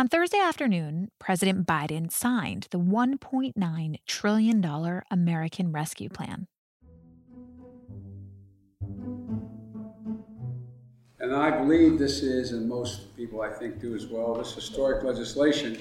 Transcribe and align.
On 0.00 0.06
Thursday 0.06 0.38
afternoon, 0.38 1.10
President 1.18 1.66
Biden 1.66 2.08
signed 2.12 2.68
the 2.70 2.78
$1.9 2.78 3.96
trillion 4.06 5.02
American 5.10 5.72
Rescue 5.72 6.08
Plan. 6.08 6.46
And 11.18 11.34
I 11.34 11.50
believe 11.50 11.98
this 11.98 12.22
is, 12.22 12.52
and 12.52 12.68
most 12.68 13.16
people 13.16 13.42
I 13.42 13.50
think 13.50 13.80
do 13.80 13.96
as 13.96 14.06
well, 14.06 14.34
this 14.34 14.54
historic 14.54 15.02
legislation 15.02 15.76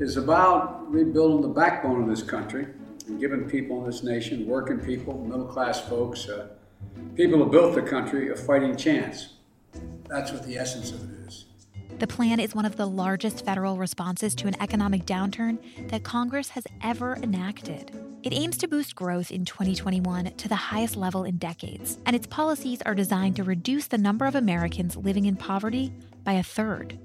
is 0.00 0.16
about 0.16 0.90
rebuilding 0.90 1.42
the 1.42 1.54
backbone 1.54 2.04
of 2.04 2.08
this 2.08 2.22
country 2.22 2.66
and 3.08 3.20
giving 3.20 3.46
people 3.46 3.80
in 3.80 3.90
this 3.90 4.02
nation, 4.02 4.46
working 4.46 4.78
people, 4.78 5.22
middle 5.22 5.44
class 5.44 5.86
folks, 5.86 6.30
uh, 6.30 6.46
people 7.14 7.44
who 7.44 7.50
built 7.50 7.74
the 7.74 7.82
country, 7.82 8.30
a 8.30 8.36
fighting 8.36 8.74
chance. 8.74 9.34
That's 10.08 10.32
what 10.32 10.46
the 10.46 10.56
essence 10.56 10.92
of 10.92 11.02
it 11.02 11.28
is. 11.28 11.44
The 12.02 12.08
plan 12.08 12.40
is 12.40 12.52
one 12.52 12.64
of 12.64 12.74
the 12.74 12.88
largest 12.88 13.44
federal 13.44 13.76
responses 13.76 14.34
to 14.34 14.48
an 14.48 14.60
economic 14.60 15.06
downturn 15.06 15.58
that 15.88 16.02
Congress 16.02 16.48
has 16.48 16.64
ever 16.82 17.14
enacted. 17.22 17.92
It 18.24 18.32
aims 18.32 18.58
to 18.58 18.66
boost 18.66 18.96
growth 18.96 19.30
in 19.30 19.44
2021 19.44 20.32
to 20.32 20.48
the 20.48 20.56
highest 20.56 20.96
level 20.96 21.22
in 21.22 21.36
decades, 21.36 21.98
and 22.04 22.16
its 22.16 22.26
policies 22.26 22.82
are 22.82 22.96
designed 22.96 23.36
to 23.36 23.44
reduce 23.44 23.86
the 23.86 23.98
number 23.98 24.26
of 24.26 24.34
Americans 24.34 24.96
living 24.96 25.26
in 25.26 25.36
poverty 25.36 25.92
by 26.24 26.32
a 26.32 26.42
third. 26.42 26.98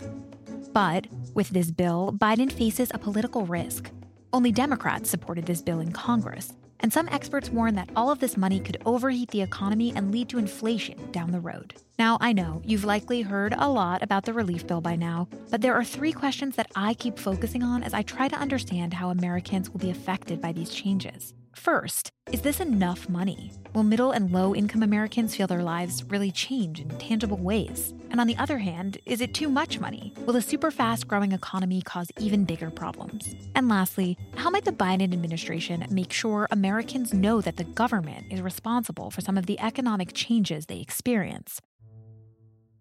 But 0.73 1.05
with 1.35 1.49
this 1.49 1.69
bill, 1.69 2.11
Biden 2.17 2.51
faces 2.51 2.89
a 2.91 2.97
political 2.97 3.45
risk. 3.45 3.91
Only 4.33 4.51
Democrats 4.51 5.11
supported 5.11 5.45
this 5.45 5.61
bill 5.61 5.79
in 5.79 5.91
Congress, 5.91 6.53
and 6.79 6.91
some 6.91 7.07
experts 7.09 7.49
warn 7.49 7.75
that 7.75 7.89
all 7.95 8.11
of 8.11 8.19
this 8.19 8.37
money 8.37 8.59
could 8.59 8.81
overheat 8.85 9.31
the 9.31 9.41
economy 9.41 9.93
and 9.95 10.11
lead 10.11 10.29
to 10.29 10.37
inflation 10.37 11.11
down 11.11 11.31
the 11.31 11.39
road. 11.39 11.73
Now, 11.99 12.17
I 12.21 12.33
know 12.33 12.61
you've 12.63 12.85
likely 12.85 13.21
heard 13.21 13.55
a 13.57 13.69
lot 13.69 14.03
about 14.03 14.25
the 14.25 14.33
relief 14.33 14.67
bill 14.67 14.81
by 14.81 14.95
now, 14.95 15.27
but 15.49 15.61
there 15.61 15.73
are 15.73 15.83
three 15.83 16.11
questions 16.11 16.55
that 16.55 16.71
I 16.75 16.93
keep 16.93 17.17
focusing 17.17 17.63
on 17.63 17.83
as 17.83 17.93
I 17.93 18.03
try 18.03 18.27
to 18.27 18.35
understand 18.35 18.93
how 18.93 19.09
Americans 19.09 19.69
will 19.69 19.79
be 19.79 19.89
affected 19.89 20.39
by 20.39 20.51
these 20.51 20.69
changes. 20.69 21.33
First, 21.57 22.11
is 22.31 22.41
this 22.41 22.61
enough 22.61 23.09
money? 23.09 23.51
Will 23.73 23.83
middle 23.83 24.11
and 24.11 24.31
low 24.31 24.55
income 24.55 24.83
Americans 24.83 25.35
feel 25.35 25.47
their 25.47 25.63
lives 25.63 26.03
really 26.03 26.31
change 26.31 26.79
in 26.79 26.87
tangible 26.97 27.37
ways? 27.37 27.93
And 28.09 28.21
on 28.21 28.27
the 28.27 28.37
other 28.37 28.59
hand, 28.59 28.99
is 29.05 29.19
it 29.21 29.33
too 29.33 29.49
much 29.49 29.79
money? 29.79 30.13
Will 30.25 30.35
a 30.37 30.41
super 30.41 30.71
fast 30.71 31.07
growing 31.07 31.33
economy 31.33 31.81
cause 31.81 32.09
even 32.19 32.45
bigger 32.45 32.69
problems? 32.69 33.35
And 33.55 33.67
lastly, 33.67 34.17
how 34.35 34.49
might 34.49 34.63
the 34.63 34.71
Biden 34.71 35.11
administration 35.11 35.85
make 35.89 36.13
sure 36.13 36.47
Americans 36.51 37.13
know 37.13 37.41
that 37.41 37.57
the 37.57 37.65
government 37.65 38.31
is 38.31 38.41
responsible 38.41 39.09
for 39.09 39.21
some 39.21 39.37
of 39.37 39.47
the 39.47 39.59
economic 39.59 40.13
changes 40.13 40.67
they 40.67 40.79
experience? 40.79 41.59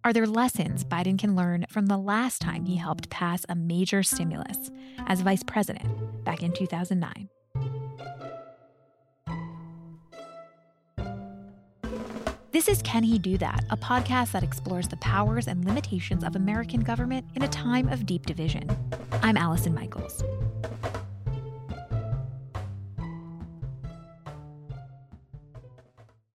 Are 0.04 0.12
there 0.12 0.26
lessons 0.26 0.84
Biden 0.84 1.18
can 1.18 1.34
learn 1.34 1.66
from 1.70 1.86
the 1.86 1.98
last 1.98 2.40
time 2.40 2.66
he 2.66 2.76
helped 2.76 3.10
pass 3.10 3.44
a 3.48 3.56
major 3.56 4.04
stimulus 4.04 4.70
as 5.08 5.22
vice 5.22 5.42
president 5.42 6.24
back 6.24 6.42
in 6.44 6.52
2009? 6.52 7.28
This 12.56 12.68
is 12.68 12.80
Can 12.80 13.02
He 13.02 13.18
Do 13.18 13.36
That, 13.36 13.66
a 13.68 13.76
podcast 13.76 14.32
that 14.32 14.42
explores 14.42 14.88
the 14.88 14.96
powers 14.96 15.46
and 15.46 15.62
limitations 15.66 16.24
of 16.24 16.36
American 16.36 16.80
government 16.80 17.26
in 17.34 17.42
a 17.42 17.48
time 17.48 17.86
of 17.90 18.06
deep 18.06 18.24
division. 18.24 18.66
I'm 19.20 19.36
Allison 19.36 19.74
Michaels. 19.74 20.24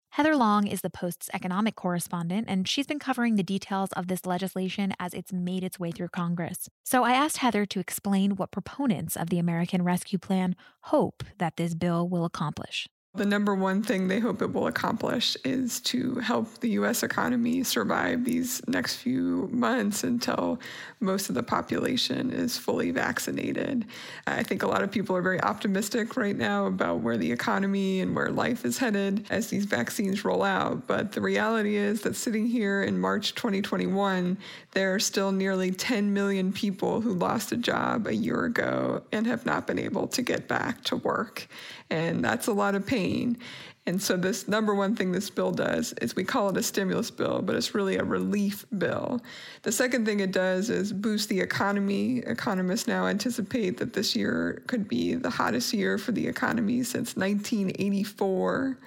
Heather 0.10 0.36
Long 0.36 0.68
is 0.68 0.82
the 0.82 0.90
Post's 0.90 1.30
economic 1.34 1.78
correspondent, 1.78 2.48
and 2.50 2.68
she's 2.68 2.86
been 2.86 3.00
covering 3.00 3.38
the 3.38 3.42
details 3.42 3.94
of 3.94 4.08
this 4.08 4.26
legislation 4.26 4.92
as 5.00 5.14
it's 5.14 5.32
made 5.32 5.64
its 5.64 5.80
way 5.80 5.92
through 5.92 6.10
Congress. 6.10 6.68
So 6.84 7.06
I 7.06 7.14
asked 7.14 7.38
Heather 7.38 7.66
to 7.68 7.80
explain 7.80 8.36
what 8.36 8.52
proponents 8.52 9.16
of 9.16 9.30
the 9.30 9.40
American 9.40 9.84
Rescue 9.84 10.20
Plan 10.20 10.58
hope 10.82 11.24
that 11.38 11.56
this 11.56 11.74
bill 11.74 12.10
will 12.10 12.26
accomplish. 12.26 12.90
The 13.16 13.26
number 13.26 13.56
one 13.56 13.82
thing 13.82 14.08
they 14.08 14.20
hope 14.20 14.44
it 14.44 14.54
will 14.54 14.68
accomplish 14.68 15.36
is 15.44 15.80
to 15.82 16.20
help 16.20 16.60
the 16.60 16.70
US 16.82 17.02
economy 17.02 17.64
survive 17.64 18.24
these 18.24 18.62
next 18.68 18.98
few 18.98 19.50
months 19.52 20.04
until 20.04 20.60
most 21.00 21.28
of 21.28 21.34
the 21.34 21.42
population 21.42 22.30
is 22.30 22.56
fully 22.56 22.92
vaccinated. 22.92 23.86
I 24.28 24.44
think 24.44 24.62
a 24.62 24.68
lot 24.68 24.84
of 24.84 24.92
people 24.92 25.16
are 25.16 25.24
very 25.24 25.42
optimistic 25.42 26.18
right 26.18 26.38
now 26.38 26.68
about 26.68 27.00
where 27.00 27.18
the 27.18 27.32
economy 27.32 28.02
and 28.02 28.16
where 28.16 28.30
life 28.30 28.64
is 28.64 28.78
headed 28.78 29.26
as 29.32 29.48
these 29.48 29.66
vaccines 29.66 30.24
roll 30.24 30.44
out. 30.44 30.86
But 30.86 31.12
the 31.12 31.22
reality 31.22 31.78
is 31.78 32.02
that 32.02 32.16
sitting 32.16 32.46
here 32.46 32.84
in 32.84 33.00
March 33.00 33.34
2021, 33.34 34.38
there 34.74 34.94
are 34.94 35.00
still 35.00 35.32
nearly 35.32 35.72
10 35.72 36.14
million 36.14 36.54
people 36.54 37.02
who 37.02 37.16
lost 37.16 37.52
a 37.54 37.58
job 37.58 38.06
a 38.06 38.16
year 38.16 38.46
ago 38.46 39.02
and 39.12 39.26
have 39.26 39.48
not 39.48 39.66
been 39.66 39.80
able 39.80 40.08
to 40.10 40.22
get 40.22 40.48
back 40.48 40.84
to 40.84 40.96
work. 40.98 41.48
And 41.90 42.24
that's 42.24 42.46
a 42.46 42.54
lot 42.54 42.76
of 42.76 42.86
pain. 42.86 42.99
And 43.90 44.00
so, 44.00 44.18
this 44.18 44.48
number 44.48 44.76
one 44.76 44.96
thing 44.96 45.12
this 45.12 45.32
bill 45.32 45.52
does 45.52 45.94
is 45.94 46.16
we 46.16 46.24
call 46.24 46.50
it 46.50 46.58
a 46.58 46.62
stimulus 46.62 47.10
bill, 47.10 47.42
but 47.42 47.56
it's 47.56 47.74
really 47.74 47.98
a 47.98 48.04
relief 48.04 48.64
bill. 48.78 49.20
The 49.64 49.72
second 49.72 50.06
thing 50.06 50.20
it 50.20 50.32
does 50.32 50.70
is 50.70 50.94
boost 50.94 51.28
the 51.28 51.40
economy. 51.40 52.20
Economists 52.20 52.88
now 52.88 53.08
anticipate 53.08 53.78
that 53.78 53.94
this 53.94 54.16
year 54.16 54.62
could 54.68 54.88
be 54.88 55.16
the 55.16 55.32
hottest 55.32 55.74
year 55.74 55.98
for 55.98 56.12
the 56.12 56.28
economy 56.28 56.84
since 56.84 57.16
1984. 57.16 58.78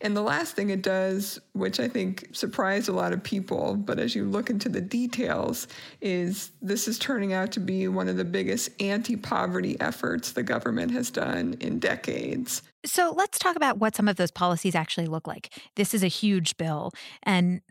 And 0.00 0.16
the 0.16 0.22
last 0.22 0.54
thing 0.54 0.70
it 0.70 0.82
does, 0.82 1.40
which 1.52 1.80
I 1.80 1.88
think 1.88 2.28
surprised 2.32 2.88
a 2.88 2.92
lot 2.92 3.12
of 3.12 3.22
people, 3.22 3.76
but 3.76 3.98
as 3.98 4.14
you 4.14 4.24
look 4.24 4.50
into 4.50 4.68
the 4.68 4.80
details, 4.80 5.68
is 6.00 6.52
this 6.60 6.86
is 6.86 6.98
turning 6.98 7.32
out 7.32 7.52
to 7.52 7.60
be 7.60 7.88
one 7.88 8.08
of 8.08 8.16
the 8.16 8.24
biggest 8.24 8.70
anti 8.80 9.16
poverty 9.16 9.80
efforts 9.80 10.32
the 10.32 10.42
government 10.42 10.90
has 10.92 11.10
done 11.10 11.56
in 11.60 11.78
decades. 11.78 12.62
So 12.84 13.12
let's 13.16 13.38
talk 13.38 13.56
about 13.56 13.78
what 13.78 13.96
some 13.96 14.06
of 14.06 14.16
those 14.16 14.30
policies 14.30 14.74
actually 14.74 15.06
look 15.06 15.26
like. 15.26 15.52
This 15.76 15.94
is 15.94 16.04
a 16.04 16.08
huge 16.08 16.56
bill, 16.56 16.92
and 17.22 17.62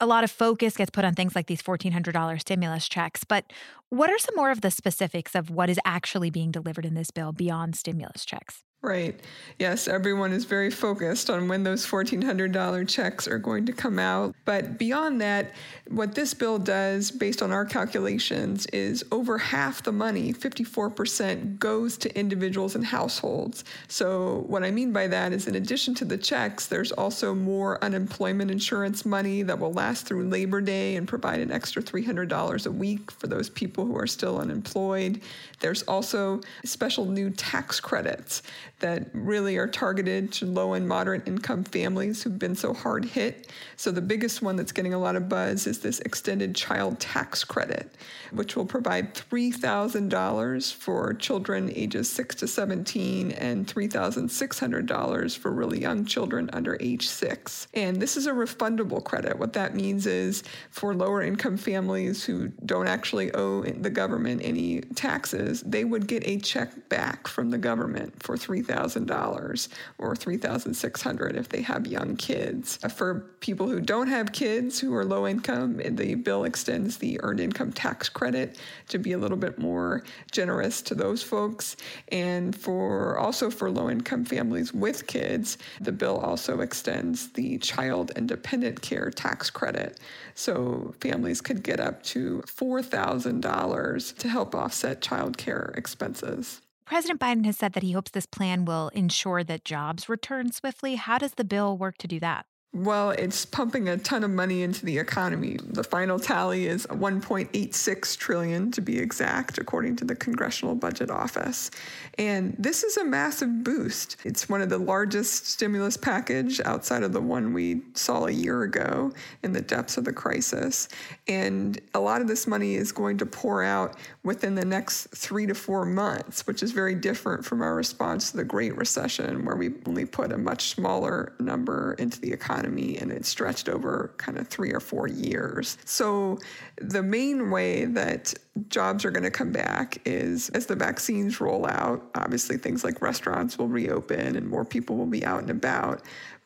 a 0.00 0.06
lot 0.06 0.24
of 0.24 0.30
focus 0.30 0.76
gets 0.76 0.90
put 0.90 1.04
on 1.04 1.14
things 1.14 1.36
like 1.36 1.46
these 1.46 1.62
$1,400 1.62 2.40
stimulus 2.40 2.88
checks. 2.88 3.24
But 3.24 3.52
what 3.90 4.10
are 4.10 4.18
some 4.18 4.34
more 4.34 4.50
of 4.50 4.60
the 4.60 4.70
specifics 4.70 5.34
of 5.34 5.50
what 5.50 5.70
is 5.70 5.78
actually 5.84 6.30
being 6.30 6.50
delivered 6.50 6.84
in 6.84 6.94
this 6.94 7.10
bill 7.10 7.32
beyond 7.32 7.76
stimulus 7.76 8.24
checks? 8.24 8.64
Right. 8.84 9.18
Yes, 9.58 9.88
everyone 9.88 10.32
is 10.32 10.44
very 10.44 10.70
focused 10.70 11.30
on 11.30 11.48
when 11.48 11.62
those 11.62 11.86
$1,400 11.86 12.86
checks 12.86 13.26
are 13.26 13.38
going 13.38 13.64
to 13.64 13.72
come 13.72 13.98
out. 13.98 14.34
But 14.44 14.78
beyond 14.78 15.22
that, 15.22 15.52
what 15.88 16.14
this 16.14 16.34
bill 16.34 16.58
does, 16.58 17.10
based 17.10 17.40
on 17.40 17.52
our 17.52 17.64
calculations, 17.64 18.66
is 18.66 19.04
over 19.12 19.38
half 19.38 19.82
the 19.82 19.92
money, 19.92 20.34
54%, 20.34 21.58
goes 21.58 21.96
to 21.98 22.18
individuals 22.18 22.74
and 22.74 22.84
households. 22.84 23.64
So, 23.88 24.44
what 24.48 24.64
I 24.64 24.70
mean 24.70 24.92
by 24.92 25.06
that 25.06 25.32
is, 25.32 25.46
in 25.46 25.54
addition 25.54 25.94
to 25.96 26.04
the 26.04 26.18
checks, 26.18 26.66
there's 26.66 26.92
also 26.92 27.34
more 27.34 27.82
unemployment 27.82 28.50
insurance 28.50 29.06
money 29.06 29.42
that 29.42 29.58
will 29.58 29.72
last 29.72 30.06
through 30.06 30.28
Labor 30.28 30.60
Day 30.60 30.96
and 30.96 31.06
provide 31.06 31.40
an 31.40 31.52
extra 31.52 31.82
$300 31.82 32.66
a 32.66 32.70
week 32.70 33.10
for 33.10 33.28
those 33.28 33.48
people 33.48 33.86
who 33.86 33.96
are 33.96 34.06
still 34.06 34.38
unemployed. 34.38 35.22
There's 35.60 35.82
also 35.84 36.40
special 36.64 37.06
new 37.06 37.30
tax 37.30 37.78
credits 37.78 38.42
that 38.80 39.06
really 39.12 39.56
are 39.56 39.66
targeted 39.66 40.32
to 40.32 40.46
low 40.46 40.74
and 40.74 40.86
moderate 40.86 41.26
income 41.26 41.64
families 41.64 42.22
who've 42.22 42.38
been 42.38 42.56
so 42.56 42.74
hard 42.74 43.04
hit. 43.04 43.50
So, 43.76 43.90
the 43.90 44.02
biggest 44.02 44.42
one 44.42 44.56
that's 44.56 44.72
getting 44.72 44.94
a 44.94 44.98
lot 44.98 45.16
of 45.16 45.28
buzz 45.28 45.66
is 45.66 45.78
this 45.78 46.00
extended 46.00 46.54
child 46.54 46.98
tax 46.98 47.44
credit, 47.44 47.90
which 48.32 48.56
will 48.56 48.66
provide 48.66 49.14
$3,000 49.14 50.74
for 50.74 51.14
children 51.14 51.72
ages 51.74 52.10
6 52.10 52.34
to 52.36 52.48
17 52.48 53.32
and 53.32 53.66
$3,600 53.66 55.38
for 55.38 55.50
really 55.52 55.80
young 55.80 56.04
children 56.04 56.50
under 56.52 56.76
age 56.80 57.08
6. 57.08 57.68
And 57.74 58.02
this 58.02 58.16
is 58.16 58.26
a 58.26 58.32
refundable 58.32 59.02
credit. 59.02 59.38
What 59.38 59.52
that 59.54 59.74
means 59.74 60.06
is 60.06 60.42
for 60.70 60.94
lower 60.94 61.22
income 61.22 61.56
families 61.56 62.24
who 62.24 62.48
don't 62.66 62.88
actually 62.88 63.32
owe 63.34 63.62
the 63.62 63.90
government 63.90 64.42
any 64.44 64.80
taxes, 64.80 65.62
they 65.62 65.84
would 65.84 66.06
get 66.06 66.26
a 66.26 66.38
check 66.38 66.88
back 66.88 67.28
from 67.28 67.50
the 67.50 67.58
government 67.58 68.22
for 68.22 68.36
$3,000 68.36 68.63
$3,000 68.64 69.68
or 69.98 70.14
$3,600 70.14 71.36
if 71.36 71.48
they 71.48 71.62
have 71.62 71.86
young 71.86 72.16
kids. 72.16 72.78
Uh, 72.82 72.88
for 72.88 73.20
people 73.40 73.68
who 73.68 73.80
don't 73.80 74.08
have 74.08 74.32
kids 74.32 74.78
who 74.78 74.94
are 74.94 75.04
low 75.04 75.26
income, 75.26 75.76
the 75.76 76.14
bill 76.14 76.44
extends 76.44 76.98
the 76.98 77.20
earned 77.22 77.40
income 77.40 77.72
tax 77.72 78.08
credit 78.08 78.58
to 78.88 78.98
be 78.98 79.12
a 79.12 79.18
little 79.18 79.36
bit 79.36 79.58
more 79.58 80.02
generous 80.32 80.82
to 80.82 80.94
those 80.94 81.22
folks. 81.22 81.76
And 82.08 82.56
for 82.56 83.18
also 83.18 83.50
for 83.50 83.70
low 83.70 83.90
income 83.90 84.24
families 84.24 84.72
with 84.72 85.06
kids, 85.06 85.58
the 85.80 85.92
bill 85.92 86.18
also 86.18 86.60
extends 86.60 87.28
the 87.32 87.58
child 87.58 88.12
and 88.16 88.28
dependent 88.28 88.80
care 88.80 89.10
tax 89.10 89.50
credit. 89.50 90.00
So 90.34 90.94
families 91.00 91.40
could 91.40 91.62
get 91.62 91.80
up 91.80 92.02
to 92.04 92.42
$4,000 92.46 94.16
to 94.18 94.28
help 94.28 94.54
offset 94.54 95.00
child 95.00 95.36
care 95.36 95.72
expenses. 95.76 96.60
President 96.86 97.18
Biden 97.20 97.46
has 97.46 97.56
said 97.56 97.72
that 97.72 97.82
he 97.82 97.92
hopes 97.92 98.10
this 98.10 98.26
plan 98.26 98.64
will 98.64 98.88
ensure 98.88 99.42
that 99.42 99.64
jobs 99.64 100.08
return 100.08 100.52
swiftly. 100.52 100.96
How 100.96 101.18
does 101.18 101.34
the 101.34 101.44
bill 101.44 101.76
work 101.78 101.96
to 101.98 102.08
do 102.08 102.20
that? 102.20 102.46
Well, 102.74 103.10
it's 103.10 103.46
pumping 103.46 103.88
a 103.88 103.96
ton 103.98 104.24
of 104.24 104.32
money 104.32 104.62
into 104.62 104.84
the 104.84 104.98
economy. 104.98 105.58
The 105.62 105.84
final 105.84 106.18
tally 106.18 106.66
is 106.66 106.88
1.86 106.88 108.18
trillion 108.18 108.72
to 108.72 108.80
be 108.80 108.98
exact, 108.98 109.58
according 109.58 109.94
to 109.96 110.04
the 110.04 110.16
Congressional 110.16 110.74
Budget 110.74 111.08
Office. 111.08 111.70
And 112.18 112.56
this 112.58 112.82
is 112.82 112.96
a 112.96 113.04
massive 113.04 113.62
boost. 113.62 114.16
It's 114.24 114.48
one 114.48 114.60
of 114.60 114.70
the 114.70 114.78
largest 114.78 115.46
stimulus 115.46 115.96
package 115.96 116.60
outside 116.64 117.04
of 117.04 117.12
the 117.12 117.20
one 117.20 117.52
we 117.52 117.82
saw 117.94 118.24
a 118.24 118.32
year 118.32 118.64
ago 118.64 119.12
in 119.44 119.52
the 119.52 119.60
depths 119.60 119.96
of 119.96 120.04
the 120.04 120.12
crisis. 120.12 120.88
And 121.28 121.80
a 121.94 122.00
lot 122.00 122.22
of 122.22 122.26
this 122.26 122.48
money 122.48 122.74
is 122.74 122.90
going 122.90 123.18
to 123.18 123.26
pour 123.26 123.62
out 123.62 123.94
within 124.24 124.56
the 124.56 124.64
next 124.64 125.06
3 125.14 125.46
to 125.46 125.54
4 125.54 125.84
months, 125.84 126.44
which 126.48 126.60
is 126.60 126.72
very 126.72 126.96
different 126.96 127.44
from 127.44 127.62
our 127.62 127.76
response 127.76 128.32
to 128.32 128.36
the 128.36 128.44
Great 128.44 128.76
Recession 128.76 129.44
where 129.44 129.54
we 129.54 129.74
only 129.86 130.04
put 130.06 130.32
a 130.32 130.38
much 130.38 130.70
smaller 130.70 131.34
number 131.38 131.94
into 132.00 132.20
the 132.20 132.32
economy 132.32 132.63
economy 132.64 132.98
and 132.98 133.12
it 133.12 133.24
stretched 133.24 133.68
over 133.68 134.12
kind 134.16 134.38
of 134.38 134.48
three 134.48 134.72
or 134.72 134.80
four 134.80 135.06
years. 135.06 135.78
So, 135.84 136.38
the 136.78 137.02
main 137.02 137.50
way 137.50 137.84
that 137.84 138.34
jobs 138.68 139.04
are 139.04 139.10
going 139.10 139.24
to 139.24 139.30
come 139.30 139.52
back 139.52 139.98
is 140.04 140.48
as 140.50 140.66
the 140.66 140.76
vaccines 140.76 141.40
roll 141.40 141.66
out. 141.66 142.02
Obviously, 142.14 142.56
things 142.56 142.84
like 142.84 143.02
restaurants 143.02 143.58
will 143.58 143.68
reopen 143.68 144.36
and 144.36 144.48
more 144.48 144.64
people 144.64 144.96
will 144.96 145.06
be 145.06 145.24
out 145.24 145.40
and 145.40 145.50
about 145.50 146.02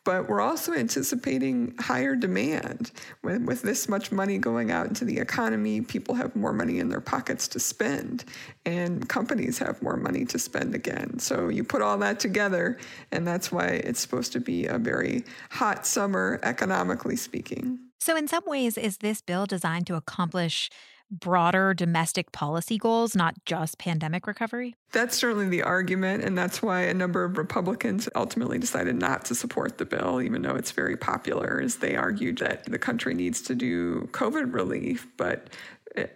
but 0.09 0.27
we're 0.27 0.41
also 0.41 0.73
anticipating 0.73 1.75
higher 1.79 2.17
demand. 2.17 2.93
With, 3.23 3.43
with 3.43 3.61
this 3.61 3.91
much 3.91 4.11
money 4.11 4.39
going 4.39 4.71
out 4.71 4.87
into 4.87 5.05
the 5.05 5.19
economy, 5.19 5.83
people 5.83 6.15
have 6.15 6.35
more 6.35 6.55
money 6.55 6.79
in 6.79 6.89
their 6.89 7.03
pockets 7.03 7.47
to 7.49 7.61
spend, 7.61 8.25
and 8.65 9.07
companies 9.07 9.59
have 9.59 9.83
more 9.83 9.99
money 9.99 10.25
to 10.25 10.39
spend 10.39 10.75
again. 10.75 11.19
So 11.19 11.51
you 11.51 11.63
put 11.63 11.83
all 11.83 11.99
that 11.99 12.21
together, 12.21 12.79
and 13.13 13.27
that's 13.27 13.53
why 13.53 13.67
it's 13.67 14.01
supposed 14.01 14.33
to 14.33 14.41
be 14.41 14.65
a 14.65 14.79
very 14.79 15.27
hot 15.51 15.87
summer, 15.87 16.41
economically 16.43 17.17
speaking. 17.17 17.79
So, 18.01 18.17
in 18.17 18.29
some 18.29 18.45
ways, 18.47 18.79
is 18.79 18.99
this 18.99 19.21
bill 19.21 19.45
designed 19.45 19.87
to 19.89 19.97
accomplish 19.97 20.71
broader 21.11 21.75
domestic 21.75 22.33
policy 22.33 22.79
goals, 22.79 23.17
not 23.17 23.35
just 23.45 23.79
pandemic 23.79 24.27
recovery? 24.27 24.77
That's 24.93 25.17
certainly 25.17 25.49
the 25.49 25.63
argument, 25.63 26.25
and 26.25 26.37
that's 26.37 26.63
why 26.63 26.83
a 26.83 26.95
number 26.95 27.25
of 27.25 27.39
Republicans 27.39 28.09
ultimately 28.15 28.59
decided 28.59 28.97
not 28.97 29.25
to 29.27 29.35
support 29.35 29.79
the 29.79 29.85
bill, 29.85 30.21
even 30.23 30.43
though 30.43 30.55
it's 30.55 30.73
very 30.73 30.97
popular, 30.97 31.61
as 31.63 31.77
they 31.77 31.97
argued 31.97 32.39
that 32.39 32.65
the 32.65 32.79
country 32.79 33.15
needs 33.15 33.41
to 33.43 33.55
do 33.55 34.09
COVID 34.13 34.53
relief, 34.55 35.07
but 35.17 35.49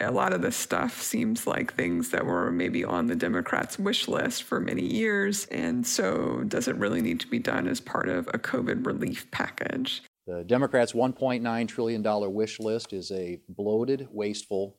a 0.01 0.11
lot 0.11 0.33
of 0.33 0.43
this 0.43 0.57
stuff 0.57 1.01
seems 1.01 1.47
like 1.47 1.75
things 1.75 2.11
that 2.11 2.27
were 2.27 2.51
maybe 2.51 2.85
on 2.85 3.07
the 3.07 3.17
Democrats' 3.17 3.79
wish 3.79 4.09
list 4.09 4.43
for 4.43 4.61
many 4.61 4.83
years. 4.83 5.47
And 5.47 5.87
so, 5.87 6.45
does 6.47 6.69
it 6.69 6.77
really 6.77 7.01
need 7.01 7.21
to 7.21 7.27
be 7.27 7.39
done 7.39 7.67
as 7.67 7.81
part 7.81 8.09
of 8.09 8.29
a 8.29 8.39
COVID 8.39 8.87
relief 8.87 9.31
package? 9.31 10.03
The 10.27 10.45
Democrats' 10.45 10.93
$1.9 10.93 11.69
trillion 11.69 12.33
wish 12.33 12.61
list 12.61 12.93
is 12.93 13.11
a 13.11 13.41
bloated, 13.49 14.09
wasteful, 14.13 14.77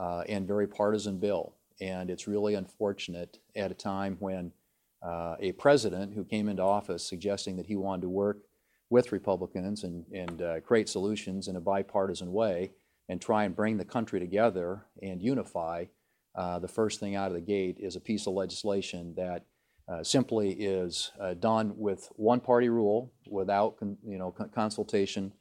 uh, 0.00 0.24
and 0.28 0.48
very 0.48 0.66
partisan 0.66 1.18
bill. 1.18 1.54
And 1.80 2.10
it's 2.10 2.26
really 2.26 2.54
unfortunate 2.54 3.38
at 3.54 3.70
a 3.70 3.74
time 3.74 4.16
when 4.18 4.52
uh, 5.02 5.36
a 5.40 5.52
president 5.52 6.14
who 6.14 6.24
came 6.24 6.48
into 6.48 6.62
office 6.62 7.04
suggesting 7.06 7.56
that 7.56 7.66
he 7.66 7.76
wanted 7.76 8.02
to 8.02 8.08
work 8.08 8.38
with 8.88 9.12
Republicans 9.12 9.84
and, 9.84 10.04
and 10.12 10.42
uh, 10.42 10.60
create 10.60 10.88
solutions 10.88 11.48
in 11.48 11.56
a 11.56 11.60
bipartisan 11.60 12.32
way 12.32 12.72
and 13.08 13.20
try 13.20 13.44
and 13.44 13.54
bring 13.54 13.76
the 13.76 13.84
country 13.84 14.18
together 14.18 14.84
and 15.02 15.22
unify, 15.22 15.84
uh, 16.34 16.58
the 16.58 16.68
first 16.68 17.00
thing 17.00 17.14
out 17.14 17.28
of 17.28 17.34
the 17.34 17.40
gate 17.40 17.76
is 17.78 17.96
a 17.96 18.00
piece 18.00 18.26
of 18.26 18.34
legislation 18.34 19.14
that 19.16 19.44
uh, 19.88 20.02
simply 20.02 20.50
is 20.52 21.10
uh, 21.20 21.34
done 21.34 21.72
with 21.76 22.08
one 22.16 22.40
party 22.40 22.68
rule 22.68 23.12
without 23.28 23.76
con- 23.78 23.98
you 24.06 24.18
know, 24.18 24.30
con- 24.30 24.48
consultation 24.54 25.32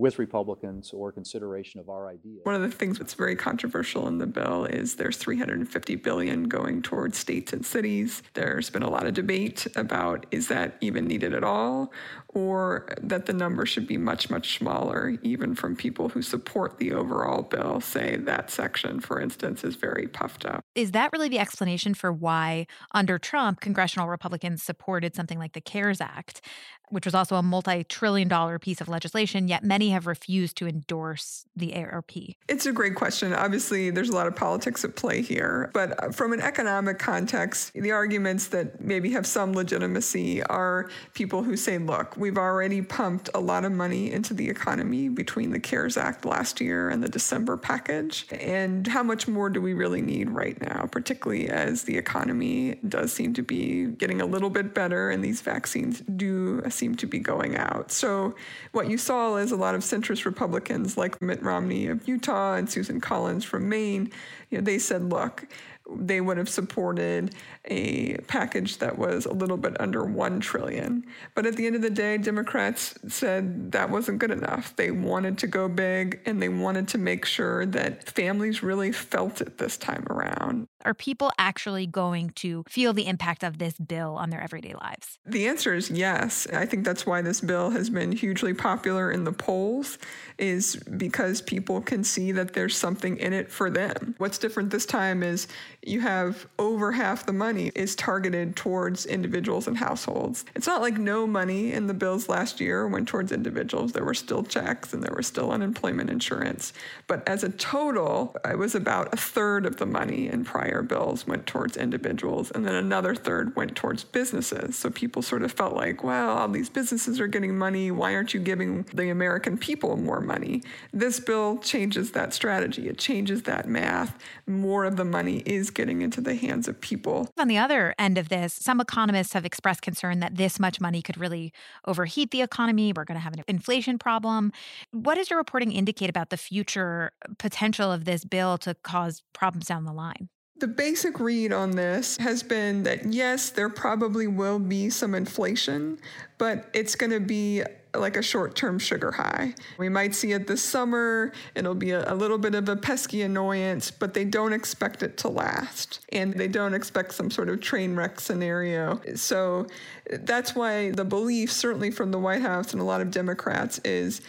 with 0.00 0.18
Republicans 0.18 0.92
or 0.94 1.12
consideration 1.12 1.78
of 1.78 1.90
our 1.90 2.08
ideas. 2.08 2.40
One 2.44 2.54
of 2.54 2.62
the 2.62 2.70
things 2.70 2.98
that's 2.98 3.12
very 3.12 3.36
controversial 3.36 4.08
in 4.08 4.16
the 4.16 4.26
bill 4.26 4.64
is 4.64 4.96
there's 4.96 5.18
350 5.18 5.96
billion 5.96 6.44
going 6.44 6.80
towards 6.80 7.18
states 7.18 7.52
and 7.52 7.64
cities. 7.64 8.22
There's 8.32 8.70
been 8.70 8.82
a 8.82 8.88
lot 8.88 9.06
of 9.06 9.12
debate 9.12 9.66
about 9.76 10.24
is 10.30 10.48
that 10.48 10.78
even 10.80 11.06
needed 11.06 11.34
at 11.34 11.44
all 11.44 11.92
or 12.28 12.88
that 13.02 13.26
the 13.26 13.34
number 13.34 13.66
should 13.66 13.86
be 13.86 13.98
much 13.98 14.30
much 14.30 14.56
smaller 14.56 15.18
even 15.22 15.54
from 15.54 15.76
people 15.76 16.08
who 16.08 16.22
support 16.22 16.78
the 16.78 16.92
overall 16.92 17.42
bill 17.42 17.80
say 17.80 18.16
that 18.16 18.50
section 18.50 19.00
for 19.00 19.20
instance 19.20 19.64
is 19.64 19.76
very 19.76 20.06
puffed 20.06 20.46
up. 20.46 20.64
Is 20.74 20.92
that 20.92 21.12
really 21.12 21.28
the 21.28 21.38
explanation 21.38 21.92
for 21.92 22.10
why 22.10 22.66
under 22.92 23.18
Trump 23.18 23.60
congressional 23.60 24.08
Republicans 24.08 24.62
supported 24.62 25.14
something 25.14 25.38
like 25.38 25.52
the 25.52 25.60
CARES 25.60 26.00
Act 26.00 26.40
which 26.90 27.04
was 27.04 27.14
also 27.14 27.36
a 27.36 27.42
multi 27.42 27.84
trillion 27.84 28.28
dollar 28.28 28.58
piece 28.58 28.80
of 28.80 28.88
legislation, 28.88 29.48
yet 29.48 29.64
many 29.64 29.90
have 29.90 30.06
refused 30.06 30.56
to 30.58 30.66
endorse 30.66 31.46
the 31.56 31.74
ARP? 31.74 32.12
It's 32.48 32.66
a 32.66 32.72
great 32.72 32.94
question. 32.94 33.32
Obviously, 33.32 33.90
there's 33.90 34.08
a 34.08 34.14
lot 34.14 34.26
of 34.26 34.36
politics 34.36 34.84
at 34.84 34.96
play 34.96 35.22
here. 35.22 35.70
But 35.72 36.02
uh, 36.02 36.10
from 36.10 36.32
an 36.32 36.40
economic 36.40 36.98
context, 36.98 37.72
the 37.74 37.92
arguments 37.92 38.48
that 38.48 38.80
maybe 38.80 39.10
have 39.12 39.26
some 39.26 39.52
legitimacy 39.52 40.42
are 40.44 40.90
people 41.14 41.42
who 41.42 41.56
say, 41.56 41.78
look, 41.78 42.16
we've 42.16 42.38
already 42.38 42.82
pumped 42.82 43.30
a 43.34 43.40
lot 43.40 43.64
of 43.64 43.72
money 43.72 44.10
into 44.12 44.34
the 44.34 44.48
economy 44.48 45.08
between 45.08 45.50
the 45.50 45.60
CARES 45.60 45.96
Act 45.96 46.24
last 46.24 46.60
year 46.60 46.88
and 46.88 47.02
the 47.02 47.08
December 47.08 47.56
package. 47.56 48.26
And 48.30 48.86
how 48.86 49.02
much 49.02 49.28
more 49.28 49.50
do 49.50 49.60
we 49.60 49.74
really 49.74 50.02
need 50.02 50.30
right 50.30 50.60
now, 50.60 50.86
particularly 50.90 51.48
as 51.48 51.84
the 51.84 51.96
economy 51.96 52.76
does 52.88 53.12
seem 53.12 53.34
to 53.34 53.42
be 53.42 53.86
getting 53.86 54.20
a 54.20 54.26
little 54.26 54.50
bit 54.50 54.74
better 54.74 55.10
and 55.10 55.24
these 55.24 55.40
vaccines 55.40 56.02
do 56.16 56.60
seem 56.80 56.94
to 56.96 57.06
be 57.06 57.18
going 57.18 57.56
out. 57.56 57.92
So, 57.92 58.34
what 58.72 58.88
you 58.88 58.96
saw 58.96 59.36
is 59.36 59.52
a 59.52 59.56
lot 59.56 59.74
of 59.74 59.82
centrist 59.82 60.24
Republicans 60.24 60.96
like 60.96 61.20
Mitt 61.20 61.42
Romney 61.42 61.86
of 61.88 62.08
Utah 62.08 62.54
and 62.54 62.68
Susan 62.68 63.00
Collins 63.00 63.44
from 63.44 63.68
Maine. 63.68 64.10
You 64.48 64.58
know, 64.58 64.64
they 64.64 64.78
said, 64.78 65.10
look, 65.10 65.46
they 65.96 66.20
would 66.20 66.36
have 66.36 66.48
supported 66.48 67.34
a 67.66 68.16
package 68.28 68.78
that 68.78 68.98
was 68.98 69.26
a 69.26 69.32
little 69.32 69.56
bit 69.56 69.80
under 69.80 70.04
1 70.04 70.40
trillion. 70.40 71.04
But 71.34 71.46
at 71.46 71.56
the 71.56 71.66
end 71.66 71.76
of 71.76 71.82
the 71.82 71.90
day, 71.90 72.18
Democrats 72.18 72.94
said 73.08 73.72
that 73.72 73.90
wasn't 73.90 74.18
good 74.18 74.30
enough. 74.30 74.74
They 74.76 74.90
wanted 74.90 75.38
to 75.38 75.46
go 75.46 75.68
big 75.68 76.20
and 76.26 76.40
they 76.40 76.48
wanted 76.48 76.88
to 76.88 76.98
make 76.98 77.24
sure 77.24 77.66
that 77.66 78.08
families 78.08 78.62
really 78.62 78.92
felt 78.92 79.40
it 79.40 79.58
this 79.58 79.76
time 79.76 80.06
around. 80.10 80.66
Are 80.84 80.94
people 80.94 81.30
actually 81.38 81.86
going 81.86 82.30
to 82.36 82.64
feel 82.66 82.94
the 82.94 83.06
impact 83.06 83.44
of 83.44 83.58
this 83.58 83.74
bill 83.74 84.16
on 84.16 84.30
their 84.30 84.40
everyday 84.40 84.72
lives? 84.74 85.18
The 85.26 85.46
answer 85.46 85.74
is 85.74 85.90
yes. 85.90 86.46
I 86.52 86.64
think 86.64 86.84
that's 86.84 87.04
why 87.04 87.20
this 87.20 87.42
bill 87.42 87.70
has 87.70 87.90
been 87.90 88.12
hugely 88.12 88.54
popular 88.54 89.10
in 89.10 89.24
the 89.24 89.32
polls 89.32 89.98
is 90.38 90.76
because 90.76 91.42
people 91.42 91.82
can 91.82 92.02
see 92.02 92.32
that 92.32 92.54
there's 92.54 92.76
something 92.76 93.18
in 93.18 93.34
it 93.34 93.50
for 93.50 93.68
them. 93.68 94.14
What's 94.16 94.38
different 94.38 94.70
this 94.70 94.86
time 94.86 95.22
is 95.22 95.48
you 95.82 96.00
have 96.00 96.46
over 96.58 96.92
half 96.92 97.24
the 97.24 97.32
money 97.32 97.72
is 97.74 97.94
targeted 97.94 98.54
towards 98.54 99.06
individuals 99.06 99.66
and 99.66 99.78
households. 99.78 100.44
It's 100.54 100.66
not 100.66 100.82
like 100.82 100.98
no 100.98 101.26
money 101.26 101.72
in 101.72 101.86
the 101.86 101.94
bills 101.94 102.28
last 102.28 102.60
year 102.60 102.86
went 102.86 103.08
towards 103.08 103.32
individuals. 103.32 103.92
There 103.92 104.04
were 104.04 104.14
still 104.14 104.42
checks 104.42 104.92
and 104.92 105.02
there 105.02 105.14
was 105.16 105.26
still 105.26 105.50
unemployment 105.50 106.10
insurance. 106.10 106.74
But 107.06 107.26
as 107.26 107.44
a 107.44 107.48
total, 107.48 108.36
it 108.44 108.58
was 108.58 108.74
about 108.74 109.14
a 109.14 109.16
third 109.16 109.64
of 109.64 109.76
the 109.76 109.86
money 109.86 110.28
in 110.28 110.44
prior 110.44 110.82
bills 110.82 111.26
went 111.26 111.46
towards 111.46 111.76
individuals, 111.76 112.50
and 112.50 112.66
then 112.66 112.74
another 112.74 113.14
third 113.14 113.56
went 113.56 113.74
towards 113.74 114.04
businesses. 114.04 114.76
So 114.76 114.90
people 114.90 115.22
sort 115.22 115.42
of 115.42 115.52
felt 115.52 115.74
like, 115.74 116.04
well, 116.04 116.36
all 116.36 116.48
these 116.48 116.68
businesses 116.68 117.20
are 117.20 117.26
getting 117.26 117.56
money. 117.56 117.90
Why 117.90 118.14
aren't 118.14 118.34
you 118.34 118.40
giving 118.40 118.82
the 118.94 119.08
American 119.08 119.56
people 119.56 119.96
more 119.96 120.20
money? 120.20 120.62
This 120.92 121.20
bill 121.20 121.58
changes 121.58 122.12
that 122.12 122.34
strategy, 122.34 122.88
it 122.88 122.98
changes 122.98 123.44
that 123.44 123.66
math. 123.66 124.18
More 124.46 124.84
of 124.84 124.96
the 124.96 125.04
money 125.04 125.42
is 125.46 125.69
getting 125.70 126.02
into 126.02 126.20
the 126.20 126.34
hands 126.34 126.68
of 126.68 126.80
people. 126.80 127.28
On 127.38 127.48
the 127.48 127.58
other 127.58 127.94
end 127.98 128.18
of 128.18 128.28
this, 128.28 128.52
some 128.52 128.80
economists 128.80 129.32
have 129.32 129.44
expressed 129.44 129.82
concern 129.82 130.20
that 130.20 130.36
this 130.36 130.58
much 130.58 130.80
money 130.80 131.02
could 131.02 131.18
really 131.18 131.52
overheat 131.86 132.30
the 132.30 132.42
economy. 132.42 132.92
We're 132.94 133.04
going 133.04 133.16
to 133.16 133.22
have 133.22 133.34
an 133.34 133.44
inflation 133.48 133.98
problem. 133.98 134.52
What 134.92 135.16
does 135.16 135.30
your 135.30 135.38
reporting 135.38 135.72
indicate 135.72 136.10
about 136.10 136.30
the 136.30 136.36
future 136.36 137.12
potential 137.38 137.92
of 137.92 138.04
this 138.04 138.24
bill 138.24 138.58
to 138.58 138.74
cause 138.82 139.22
problems 139.32 139.66
down 139.66 139.84
the 139.84 139.92
line? 139.92 140.28
The 140.60 140.68
basic 140.68 141.18
read 141.18 141.54
on 141.54 141.70
this 141.70 142.18
has 142.18 142.42
been 142.42 142.82
that 142.82 143.10
yes, 143.14 143.48
there 143.48 143.70
probably 143.70 144.26
will 144.26 144.58
be 144.58 144.90
some 144.90 145.14
inflation, 145.14 145.98
but 146.36 146.68
it's 146.74 146.94
going 146.94 147.12
to 147.12 147.20
be 147.20 147.62
like 147.94 148.16
a 148.16 148.22
short 148.22 148.54
term 148.54 148.78
sugar 148.78 149.10
high. 149.10 149.54
We 149.78 149.88
might 149.88 150.14
see 150.14 150.32
it 150.32 150.46
this 150.46 150.62
summer. 150.62 151.32
It'll 151.54 151.74
be 151.74 151.90
a, 151.90 152.12
a, 152.12 152.14
little 152.14 152.38
bit 152.38 152.54
of 152.54 152.68
a 152.68 152.76
pesky 152.76 153.22
annoyance, 153.22 153.90
but 153.90 154.14
they 154.14 154.24
don't 154.24 154.52
expect 154.52 155.02
it 155.02 155.16
to 155.18 155.28
last. 155.28 156.00
And 156.12 156.34
they 156.34 156.48
don't 156.48 156.74
expect 156.74 157.12
some 157.12 157.30
sort 157.30 157.48
of 157.48 157.60
train 157.60 157.96
wreck 157.96 158.20
scenario. 158.20 159.00
So 159.16 159.66
that's 160.10 160.54
why 160.54 160.90
the 160.92 161.04
belief, 161.04 161.50
certainly 161.50 161.90
from 161.90 162.10
the 162.10 162.18
White 162.18 162.42
House 162.42 162.72
and 162.72 162.80
a 162.80 162.84
lot 162.84 163.00
of 163.00 163.10
Democrats, 163.10 163.80
is 163.84 164.20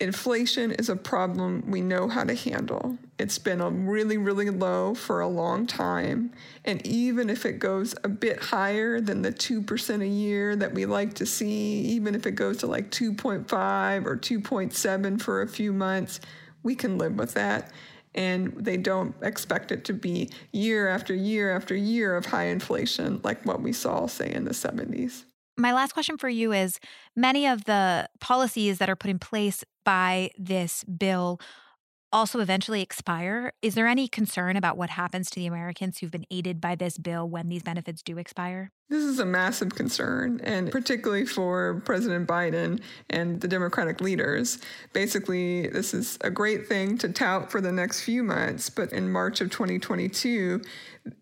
inflation 0.00 0.72
is 0.72 0.88
a 0.88 0.96
problem 0.96 1.62
we 1.66 1.80
know 1.80 2.08
how 2.08 2.24
to 2.24 2.34
handle. 2.34 2.98
It's 3.18 3.38
been 3.38 3.60
a 3.60 3.70
really, 3.70 4.16
really 4.16 4.50
low 4.50 4.94
for 4.94 5.20
a 5.20 5.28
long 5.28 5.66
time. 5.66 6.32
And 6.64 6.84
even 6.86 7.30
if 7.30 7.46
it 7.46 7.58
goes 7.58 7.94
a 8.02 8.08
bit 8.08 8.40
higher 8.40 9.00
than 9.00 9.22
the 9.22 9.32
2% 9.32 10.02
a 10.02 10.06
year 10.06 10.56
that 10.56 10.74
we 10.74 10.86
like 10.86 11.14
to 11.14 11.26
see, 11.26 11.80
even 11.80 12.14
if 12.14 12.26
it 12.26 12.32
goes 12.32 12.58
to 12.58 12.66
like 12.66 12.90
2.5 12.90 14.06
or 14.06 14.16
2.7 14.16 15.22
for 15.22 15.42
a 15.42 15.48
few 15.48 15.72
months, 15.72 16.20
we 16.62 16.74
can 16.74 16.98
live 16.98 17.16
with 17.16 17.34
that. 17.34 17.70
And 18.16 18.52
they 18.56 18.76
don't 18.76 19.14
expect 19.22 19.72
it 19.72 19.84
to 19.86 19.92
be 19.92 20.30
year 20.52 20.88
after 20.88 21.14
year 21.14 21.54
after 21.54 21.74
year 21.74 22.16
of 22.16 22.26
high 22.26 22.46
inflation 22.46 23.20
like 23.24 23.44
what 23.44 23.60
we 23.60 23.72
saw, 23.72 24.06
say, 24.06 24.32
in 24.32 24.44
the 24.44 24.52
70s. 24.52 25.24
My 25.56 25.72
last 25.72 25.92
question 25.92 26.18
for 26.18 26.28
you 26.28 26.52
is 26.52 26.80
many 27.14 27.46
of 27.46 27.64
the 27.64 28.08
policies 28.20 28.78
that 28.78 28.90
are 28.90 28.96
put 28.96 29.10
in 29.10 29.18
place 29.18 29.64
by 29.84 30.30
this 30.36 30.82
bill 30.84 31.40
also 32.14 32.38
eventually 32.38 32.80
expire. 32.80 33.52
Is 33.60 33.74
there 33.74 33.88
any 33.88 34.06
concern 34.06 34.56
about 34.56 34.76
what 34.76 34.90
happens 34.90 35.28
to 35.30 35.40
the 35.40 35.46
Americans 35.46 35.98
who've 35.98 36.12
been 36.12 36.26
aided 36.30 36.60
by 36.60 36.76
this 36.76 36.96
bill 36.96 37.28
when 37.28 37.48
these 37.48 37.64
benefits 37.64 38.02
do 38.02 38.18
expire? 38.18 38.70
This 38.88 39.02
is 39.02 39.18
a 39.18 39.24
massive 39.24 39.74
concern, 39.74 40.40
and 40.44 40.70
particularly 40.70 41.26
for 41.26 41.82
President 41.84 42.28
Biden 42.28 42.80
and 43.10 43.40
the 43.40 43.48
Democratic 43.48 44.00
leaders. 44.00 44.58
Basically, 44.92 45.66
this 45.68 45.92
is 45.92 46.16
a 46.20 46.30
great 46.30 46.68
thing 46.68 46.96
to 46.98 47.08
tout 47.08 47.50
for 47.50 47.60
the 47.60 47.72
next 47.72 48.02
few 48.02 48.22
months, 48.22 48.70
but 48.70 48.92
in 48.92 49.10
March 49.10 49.40
of 49.40 49.50
2022, 49.50 50.62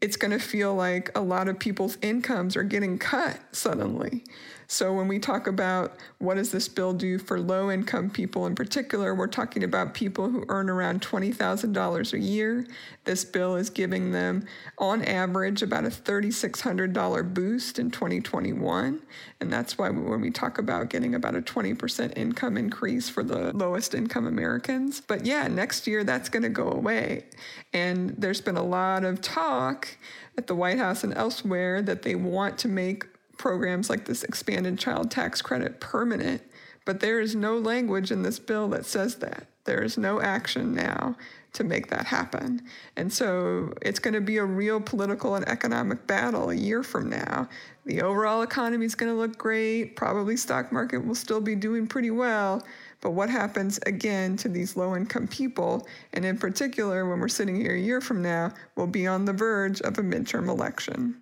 it's 0.02 0.16
going 0.16 0.32
to 0.32 0.38
feel 0.38 0.74
like 0.74 1.10
a 1.16 1.22
lot 1.22 1.48
of 1.48 1.58
people's 1.58 1.96
incomes 2.02 2.54
are 2.54 2.62
getting 2.64 2.98
cut 2.98 3.38
suddenly. 3.52 4.24
So 4.72 4.90
when 4.94 5.06
we 5.06 5.18
talk 5.18 5.48
about 5.48 5.98
what 6.16 6.36
does 6.36 6.50
this 6.50 6.66
bill 6.66 6.94
do 6.94 7.18
for 7.18 7.38
low 7.38 7.70
income 7.70 8.08
people 8.08 8.46
in 8.46 8.54
particular, 8.54 9.14
we're 9.14 9.26
talking 9.26 9.64
about 9.64 9.92
people 9.92 10.30
who 10.30 10.46
earn 10.48 10.70
around 10.70 11.02
$20,000 11.02 12.12
a 12.14 12.18
year. 12.18 12.66
This 13.04 13.22
bill 13.22 13.56
is 13.56 13.68
giving 13.68 14.12
them 14.12 14.46
on 14.78 15.04
average 15.04 15.60
about 15.60 15.84
a 15.84 15.88
$3,600 15.88 17.34
boost 17.34 17.78
in 17.78 17.90
2021. 17.90 19.02
And 19.42 19.52
that's 19.52 19.76
why 19.76 19.90
when 19.90 20.22
we 20.22 20.30
talk 20.30 20.56
about 20.56 20.88
getting 20.88 21.14
about 21.14 21.34
a 21.34 21.42
20% 21.42 22.16
income 22.16 22.56
increase 22.56 23.10
for 23.10 23.22
the 23.22 23.54
lowest 23.54 23.94
income 23.94 24.26
Americans. 24.26 25.02
But 25.02 25.26
yeah, 25.26 25.48
next 25.48 25.86
year 25.86 26.02
that's 26.02 26.30
going 26.30 26.44
to 26.44 26.48
go 26.48 26.70
away. 26.70 27.26
And 27.74 28.14
there's 28.16 28.40
been 28.40 28.56
a 28.56 28.64
lot 28.64 29.04
of 29.04 29.20
talk 29.20 29.98
at 30.38 30.46
the 30.46 30.54
White 30.54 30.78
House 30.78 31.04
and 31.04 31.12
elsewhere 31.12 31.82
that 31.82 32.00
they 32.04 32.14
want 32.14 32.56
to 32.60 32.68
make 32.68 33.11
programs 33.38 33.90
like 33.90 34.04
this 34.04 34.22
expanded 34.24 34.78
child 34.78 35.10
tax 35.10 35.42
credit 35.42 35.80
permanent, 35.80 36.42
but 36.84 37.00
there 37.00 37.20
is 37.20 37.34
no 37.34 37.58
language 37.58 38.10
in 38.10 38.22
this 38.22 38.38
bill 38.38 38.68
that 38.68 38.86
says 38.86 39.16
that. 39.16 39.46
There 39.64 39.82
is 39.82 39.96
no 39.96 40.20
action 40.20 40.74
now 40.74 41.16
to 41.52 41.64
make 41.64 41.88
that 41.88 42.06
happen. 42.06 42.62
And 42.96 43.12
so 43.12 43.74
it's 43.82 43.98
going 43.98 44.14
to 44.14 44.20
be 44.20 44.38
a 44.38 44.44
real 44.44 44.80
political 44.80 45.34
and 45.34 45.46
economic 45.48 46.06
battle 46.06 46.50
a 46.50 46.54
year 46.54 46.82
from 46.82 47.10
now. 47.10 47.48
The 47.84 48.02
overall 48.02 48.42
economy 48.42 48.86
is 48.86 48.94
going 48.94 49.12
to 49.12 49.18
look 49.18 49.36
great. 49.36 49.94
Probably 49.96 50.36
stock 50.36 50.72
market 50.72 51.04
will 51.04 51.14
still 51.14 51.40
be 51.40 51.54
doing 51.54 51.86
pretty 51.86 52.10
well. 52.10 52.64
But 53.00 53.10
what 53.10 53.28
happens 53.28 53.78
again 53.86 54.36
to 54.38 54.48
these 54.48 54.76
low 54.76 54.96
income 54.96 55.28
people? 55.28 55.86
And 56.14 56.24
in 56.24 56.38
particular, 56.38 57.08
when 57.08 57.20
we're 57.20 57.28
sitting 57.28 57.56
here 57.56 57.74
a 57.74 57.80
year 57.80 58.00
from 58.00 58.22
now, 58.22 58.52
we'll 58.76 58.86
be 58.86 59.06
on 59.06 59.24
the 59.24 59.32
verge 59.32 59.80
of 59.82 59.98
a 59.98 60.02
midterm 60.02 60.48
election. 60.48 61.21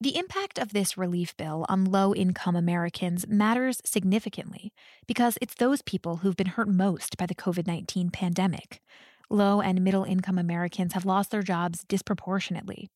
The 0.00 0.16
impact 0.18 0.58
of 0.58 0.72
this 0.72 0.98
relief 0.98 1.36
bill 1.36 1.64
on 1.68 1.84
low 1.84 2.14
income 2.14 2.56
Americans 2.56 3.26
matters 3.28 3.80
significantly 3.84 4.72
because 5.06 5.38
it's 5.40 5.54
those 5.54 5.82
people 5.82 6.16
who've 6.16 6.36
been 6.36 6.48
hurt 6.48 6.68
most 6.68 7.16
by 7.16 7.26
the 7.26 7.34
COVID 7.34 7.66
19 7.66 8.10
pandemic. 8.10 8.80
Low 9.30 9.60
and 9.60 9.82
middle 9.82 10.04
income 10.04 10.36
Americans 10.36 10.92
have 10.92 11.06
lost 11.06 11.30
their 11.30 11.42
jobs 11.42 11.84
disproportionately. 11.84 12.88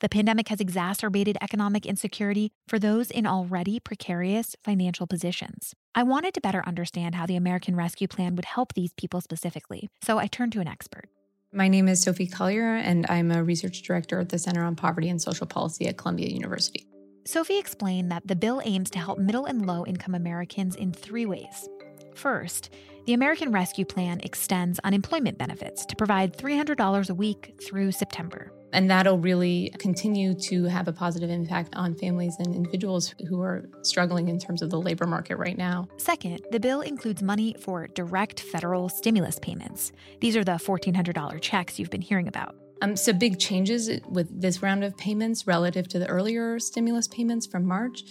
The 0.00 0.08
pandemic 0.08 0.48
has 0.48 0.60
exacerbated 0.60 1.38
economic 1.40 1.86
insecurity 1.86 2.50
for 2.66 2.78
those 2.78 3.10
in 3.10 3.26
already 3.26 3.78
precarious 3.78 4.56
financial 4.64 5.06
positions. 5.06 5.74
I 5.94 6.02
wanted 6.02 6.34
to 6.34 6.40
better 6.40 6.64
understand 6.66 7.14
how 7.14 7.26
the 7.26 7.36
American 7.36 7.76
Rescue 7.76 8.08
Plan 8.08 8.34
would 8.34 8.46
help 8.46 8.72
these 8.72 8.92
people 8.94 9.20
specifically, 9.20 9.88
so 10.02 10.18
I 10.18 10.26
turned 10.26 10.52
to 10.52 10.60
an 10.60 10.68
expert. 10.68 11.08
My 11.52 11.68
name 11.68 11.86
is 11.86 12.02
Sophie 12.02 12.26
Collyer, 12.26 12.76
and 12.82 13.06
I'm 13.08 13.30
a 13.30 13.42
research 13.42 13.82
director 13.82 14.18
at 14.18 14.30
the 14.30 14.38
Center 14.38 14.64
on 14.64 14.74
Poverty 14.74 15.08
and 15.08 15.22
Social 15.22 15.46
Policy 15.46 15.86
at 15.86 15.96
Columbia 15.96 16.28
University. 16.28 16.88
Sophie 17.24 17.58
explained 17.58 18.10
that 18.10 18.26
the 18.26 18.34
bill 18.34 18.60
aims 18.64 18.90
to 18.90 18.98
help 18.98 19.18
middle 19.18 19.46
and 19.46 19.64
low 19.64 19.86
income 19.86 20.16
Americans 20.16 20.74
in 20.74 20.92
three 20.92 21.24
ways. 21.24 21.68
First, 22.14 22.74
the 23.06 23.14
American 23.14 23.52
Rescue 23.52 23.84
Plan 23.84 24.20
extends 24.24 24.80
unemployment 24.80 25.38
benefits 25.38 25.86
to 25.86 25.94
provide 25.94 26.36
$300 26.36 27.08
a 27.08 27.14
week 27.14 27.54
through 27.62 27.92
September. 27.92 28.52
And 28.72 28.90
that'll 28.90 29.18
really 29.18 29.72
continue 29.78 30.34
to 30.34 30.64
have 30.64 30.88
a 30.88 30.92
positive 30.92 31.30
impact 31.30 31.76
on 31.76 31.94
families 31.94 32.34
and 32.40 32.52
individuals 32.52 33.14
who 33.28 33.40
are 33.40 33.64
struggling 33.82 34.26
in 34.26 34.40
terms 34.40 34.60
of 34.60 34.70
the 34.70 34.80
labor 34.80 35.06
market 35.06 35.36
right 35.36 35.56
now. 35.56 35.86
Second, 35.98 36.44
the 36.50 36.58
bill 36.58 36.80
includes 36.80 37.22
money 37.22 37.54
for 37.60 37.86
direct 37.86 38.40
federal 38.40 38.88
stimulus 38.88 39.38
payments. 39.38 39.92
These 40.20 40.36
are 40.36 40.42
the 40.42 40.52
$1,400 40.52 41.40
checks 41.40 41.78
you've 41.78 41.90
been 41.90 42.02
hearing 42.02 42.26
about. 42.26 42.56
Um, 42.82 42.96
so, 42.96 43.12
big 43.12 43.38
changes 43.38 43.88
with 44.10 44.40
this 44.40 44.62
round 44.62 44.84
of 44.84 44.96
payments 44.98 45.46
relative 45.46 45.88
to 45.88 45.98
the 45.98 46.06
earlier 46.08 46.58
stimulus 46.58 47.08
payments 47.08 47.46
from 47.46 47.64
March 47.64 48.02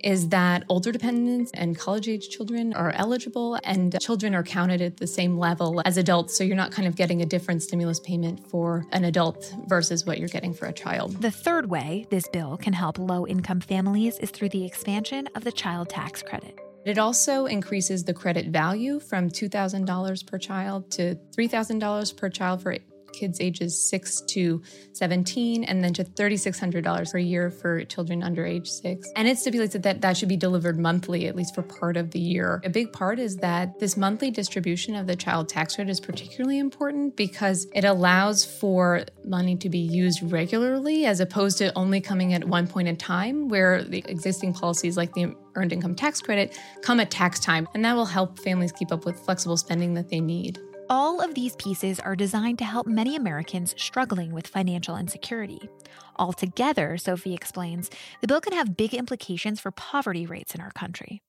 is 0.00 0.28
that 0.28 0.64
older 0.68 0.92
dependents 0.92 1.50
and 1.54 1.78
college 1.78 2.08
age 2.08 2.28
children 2.28 2.72
are 2.74 2.90
eligible 2.92 3.58
and 3.64 3.98
children 4.00 4.34
are 4.34 4.42
counted 4.42 4.80
at 4.80 4.96
the 4.96 5.06
same 5.06 5.38
level 5.38 5.82
as 5.84 5.96
adults. 5.96 6.36
So 6.36 6.44
you're 6.44 6.56
not 6.56 6.72
kind 6.72 6.86
of 6.86 6.96
getting 6.96 7.22
a 7.22 7.26
different 7.26 7.62
stimulus 7.62 8.00
payment 8.00 8.48
for 8.48 8.86
an 8.92 9.04
adult 9.04 9.54
versus 9.66 10.06
what 10.06 10.18
you're 10.18 10.28
getting 10.28 10.52
for 10.52 10.66
a 10.66 10.72
child. 10.72 11.20
The 11.22 11.30
third 11.30 11.70
way 11.70 12.06
this 12.10 12.28
bill 12.28 12.56
can 12.56 12.72
help 12.72 12.98
low 12.98 13.26
income 13.26 13.60
families 13.60 14.18
is 14.18 14.30
through 14.30 14.50
the 14.50 14.64
expansion 14.64 15.28
of 15.34 15.44
the 15.44 15.52
child 15.52 15.88
tax 15.88 16.22
credit. 16.22 16.58
It 16.86 16.98
also 16.98 17.46
increases 17.46 18.04
the 18.04 18.14
credit 18.14 18.46
value 18.46 19.00
from 19.00 19.28
$2,000 19.28 20.26
per 20.26 20.38
child 20.38 20.88
to 20.92 21.16
$3,000 21.36 22.16
per 22.16 22.28
child 22.28 22.62
for 22.62 22.76
kids 23.16 23.40
ages 23.40 23.88
6 23.88 24.20
to 24.28 24.62
17, 24.92 25.64
and 25.64 25.82
then 25.82 25.92
to 25.94 26.04
$3,600 26.04 27.12
per 27.12 27.18
year 27.18 27.50
for 27.50 27.84
children 27.84 28.22
under 28.22 28.44
age 28.44 28.68
6. 28.68 29.08
And 29.16 29.26
it 29.26 29.38
stipulates 29.38 29.72
that, 29.72 29.82
that 29.82 30.00
that 30.02 30.16
should 30.16 30.28
be 30.28 30.36
delivered 30.36 30.78
monthly, 30.78 31.26
at 31.26 31.36
least 31.36 31.54
for 31.54 31.62
part 31.62 31.96
of 31.96 32.10
the 32.10 32.18
year. 32.18 32.60
A 32.64 32.70
big 32.70 32.92
part 32.92 33.18
is 33.18 33.36
that 33.36 33.78
this 33.78 33.96
monthly 33.96 34.30
distribution 34.30 34.94
of 34.94 35.06
the 35.06 35.16
child 35.16 35.48
tax 35.48 35.76
credit 35.76 35.90
is 35.90 36.00
particularly 36.00 36.58
important 36.58 37.16
because 37.16 37.66
it 37.74 37.84
allows 37.84 38.44
for 38.44 39.04
money 39.24 39.56
to 39.56 39.68
be 39.68 39.78
used 39.78 40.22
regularly 40.30 41.06
as 41.06 41.20
opposed 41.20 41.58
to 41.58 41.72
only 41.76 42.00
coming 42.00 42.34
at 42.34 42.44
one 42.44 42.66
point 42.66 42.88
in 42.88 42.96
time, 42.96 43.48
where 43.48 43.82
the 43.82 44.04
existing 44.06 44.52
policies 44.52 44.96
like 44.96 45.12
the 45.14 45.34
earned 45.54 45.72
income 45.72 45.94
tax 45.94 46.20
credit 46.20 46.58
come 46.82 47.00
at 47.00 47.10
tax 47.10 47.40
time. 47.40 47.66
And 47.74 47.84
that 47.84 47.94
will 47.94 48.06
help 48.06 48.38
families 48.38 48.72
keep 48.72 48.92
up 48.92 49.04
with 49.04 49.18
flexible 49.18 49.56
spending 49.56 49.94
that 49.94 50.08
they 50.08 50.20
need. 50.20 50.58
All 50.88 51.20
of 51.20 51.34
these 51.34 51.56
pieces 51.56 51.98
are 51.98 52.14
designed 52.14 52.58
to 52.58 52.64
help 52.64 52.86
many 52.86 53.16
Americans 53.16 53.74
struggling 53.76 54.32
with 54.32 54.46
financial 54.46 54.96
insecurity. 54.96 55.68
Altogether, 56.16 56.96
Sophie 56.96 57.34
explains, 57.34 57.90
the 58.20 58.28
bill 58.28 58.40
can 58.40 58.52
have 58.52 58.76
big 58.76 58.94
implications 58.94 59.58
for 59.58 59.72
poverty 59.72 60.26
rates 60.26 60.54
in 60.54 60.60
our 60.60 60.70
country. 60.70 61.22